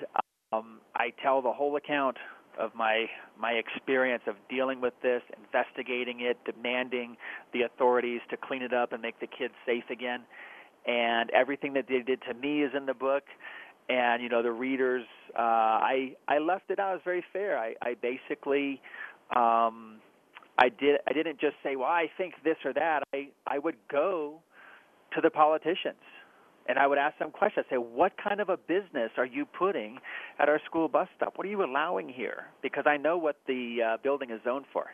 um, 0.53 0.81
I 0.95 1.12
tell 1.22 1.43
the 1.43 1.53
whole 1.53 1.76
account 1.76 2.16
of 2.59 2.74
my 2.74 3.07
my 3.41 3.53
experience 3.53 4.22
of 4.26 4.35
dealing 4.51 4.81
with 4.81 4.95
this, 5.03 5.22
investigating 5.37 6.20
it, 6.20 6.37
demanding 6.45 7.16
the 7.53 7.62
authorities 7.62 8.20
to 8.31 8.37
clean 8.37 8.62
it 8.62 8.72
up 8.72 8.93
and 8.93 9.01
make 9.01 9.20
the 9.20 9.26
kids 9.26 9.55
safe 9.64 9.85
again. 9.91 10.22
And 10.87 11.31
everything 11.31 11.74
that 11.74 11.87
they 11.89 12.01
did 12.01 12.22
to 12.22 12.35
me 12.35 12.62
is 12.62 12.72
in 12.76 12.87
the 12.87 12.95
book. 12.95 13.24
And 13.89 14.22
you 14.22 14.28
know 14.28 14.43
the 14.43 14.53
readers, 14.53 15.07
uh, 15.39 15.41
I 15.41 16.14
I 16.28 16.39
left 16.39 16.70
it 16.70 16.78
out 16.78 16.97
as 16.97 17.01
very 17.05 17.24
fair. 17.32 17.59
I, 17.59 17.74
I 17.80 17.95
basically 17.95 18.80
um, 19.34 19.97
I 20.59 20.68
did 20.68 21.01
I 21.07 21.12
didn't 21.12 21.41
just 21.41 21.57
say, 21.62 21.76
well, 21.76 21.89
I 21.89 22.11
think 22.18 22.34
this 22.45 22.57
or 22.64 22.72
that. 22.74 23.03
I 23.14 23.28
I 23.47 23.59
would 23.59 23.76
go 23.91 24.41
to 25.14 25.20
the 25.22 25.30
politicians 25.30 26.03
and 26.68 26.78
I 26.78 26.86
would 26.86 26.99
ask 26.99 27.18
them 27.18 27.30
questions. 27.30 27.66
I'd 27.68 27.76
say, 27.76 27.78
what 27.78 28.12
kind 28.22 28.41
of 28.41 28.51
a 28.51 28.57
business 28.57 29.11
are 29.16 29.24
you 29.24 29.47
putting 29.47 29.99
at 30.39 30.49
our 30.49 30.61
school 30.66 30.86
bus 30.89 31.09
stop? 31.16 31.32
What 31.36 31.47
are 31.47 31.51
you 31.51 31.64
allowing 31.64 32.09
here? 32.09 32.45
Because 32.62 32.84
I 32.86 32.99
know 32.99 33.16
what 33.16 33.36
the 33.47 33.78
uh, 33.84 33.97
building 34.03 34.30
is 34.30 34.41
zoned 34.45 34.66
for. 34.72 34.86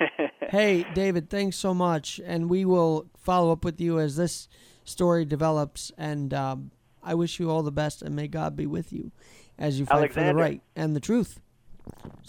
hey, 0.48 0.86
David, 0.94 1.28
thanks 1.28 1.56
so 1.56 1.74
much, 1.74 2.18
and 2.24 2.48
we 2.48 2.64
will 2.64 3.06
follow 3.18 3.52
up 3.52 3.62
with 3.62 3.80
you 3.80 3.98
as 3.98 4.16
this 4.16 4.48
story 4.84 5.26
develops. 5.26 5.92
And 5.98 6.32
um, 6.32 6.70
I 7.02 7.14
wish 7.14 7.40
you 7.40 7.50
all 7.50 7.62
the 7.62 7.72
best, 7.72 8.02
and 8.02 8.14
may 8.14 8.28
God 8.28 8.56
be 8.56 8.66
with 8.66 8.92
you 8.92 9.10
as 9.58 9.78
you 9.78 9.86
fight 9.86 10.12
for 10.12 10.22
the 10.22 10.34
right 10.34 10.62
and 10.76 10.94
the 10.94 11.00
truth. 11.00 11.40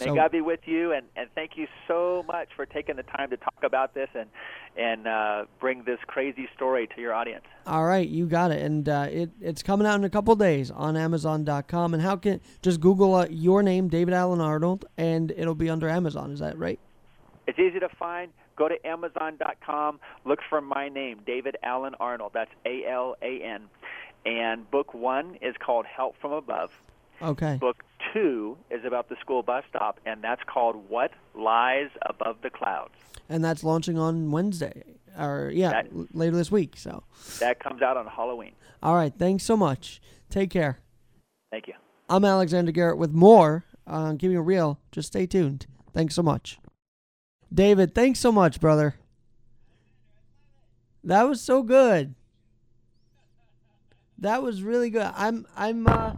May 0.00 0.06
So- 0.06 0.14
God 0.14 0.32
be 0.32 0.40
with 0.40 0.66
you, 0.66 0.92
and, 0.92 1.06
and 1.16 1.28
thank 1.34 1.56
you 1.56 1.68
so 1.86 2.24
much 2.26 2.48
for 2.56 2.66
taking 2.66 2.96
the 2.96 3.04
time 3.04 3.30
to 3.30 3.36
talk 3.36 3.62
about 3.62 3.94
this 3.94 4.08
and 4.14 4.28
and 4.76 5.06
uh, 5.06 5.44
bring 5.60 5.84
this 5.84 6.00
crazy 6.08 6.48
story 6.56 6.88
to 6.96 7.00
your 7.00 7.14
audience. 7.14 7.44
All 7.64 7.84
right, 7.84 8.08
you 8.08 8.26
got 8.26 8.50
it, 8.50 8.60
and 8.60 8.88
uh, 8.88 9.06
it 9.08 9.30
it's 9.40 9.62
coming 9.62 9.86
out 9.86 9.94
in 9.94 10.02
a 10.04 10.10
couple 10.10 10.34
days 10.34 10.72
on 10.72 10.96
Amazon.com. 10.96 11.94
And 11.94 12.02
how 12.02 12.16
can 12.16 12.40
just 12.62 12.80
Google 12.80 13.14
uh, 13.14 13.26
your 13.30 13.62
name, 13.62 13.86
David 13.88 14.14
Alan 14.14 14.40
Arnold, 14.40 14.86
and 14.98 15.30
it'll 15.36 15.54
be 15.54 15.70
under 15.70 15.88
Amazon. 15.88 16.32
Is 16.32 16.40
that 16.40 16.58
right? 16.58 16.80
It's 17.46 17.58
easy 17.58 17.78
to 17.78 17.88
find. 17.88 18.32
Go 18.56 18.68
to 18.68 18.86
Amazon.com. 18.86 20.00
Look 20.24 20.40
for 20.48 20.60
my 20.60 20.88
name, 20.88 21.20
David 21.24 21.56
Alan 21.62 21.94
Arnold. 22.00 22.32
That's 22.34 22.50
A 22.66 22.84
L 22.88 23.14
A 23.22 23.42
N. 23.42 23.62
And 24.26 24.70
book 24.70 24.94
one 24.94 25.36
is 25.42 25.54
called 25.58 25.86
Help 25.86 26.16
from 26.20 26.32
Above. 26.32 26.70
Okay. 27.22 27.58
Book 27.60 27.84
two 28.12 28.56
is 28.70 28.84
about 28.84 29.08
the 29.08 29.16
school 29.20 29.42
bus 29.42 29.64
stop, 29.68 30.00
and 30.06 30.22
that's 30.22 30.42
called 30.46 30.88
What 30.88 31.12
Lies 31.34 31.90
Above 32.02 32.36
the 32.42 32.50
Clouds. 32.50 32.94
And 33.28 33.44
that's 33.44 33.62
launching 33.64 33.98
on 33.98 34.30
Wednesday, 34.30 34.82
or 35.18 35.50
yeah, 35.52 35.70
That- 35.82 36.14
later 36.14 36.36
this 36.36 36.50
week. 36.50 36.76
So, 36.76 37.02
That 37.40 37.60
comes 37.60 37.82
out 37.82 37.96
on 37.96 38.06
Halloween. 38.06 38.52
all 38.82 38.94
right, 38.94 39.12
thanks 39.16 39.44
so 39.44 39.56
much. 39.56 40.00
Take 40.30 40.50
care. 40.50 40.78
Thank 41.50 41.68
you. 41.68 41.74
I'm 42.08 42.24
Alexander 42.24 42.72
Garrett 42.72 42.98
with 42.98 43.12
more 43.12 43.64
on 43.86 44.18
Keeping 44.18 44.36
It 44.36 44.40
Real. 44.40 44.78
Just 44.92 45.08
stay 45.08 45.26
tuned. 45.26 45.66
Thanks 45.92 46.14
so 46.14 46.22
much. 46.22 46.58
David, 47.52 47.94
thanks 47.94 48.18
so 48.20 48.32
much, 48.32 48.60
brother. 48.60 48.96
That 51.04 51.24
was 51.28 51.40
so 51.40 51.62
good. 51.62 52.14
That 54.18 54.42
was 54.42 54.62
really 54.62 54.90
good. 54.90 55.10
I'm 55.14 55.46
I'm 55.56 55.86
uh 55.86 56.14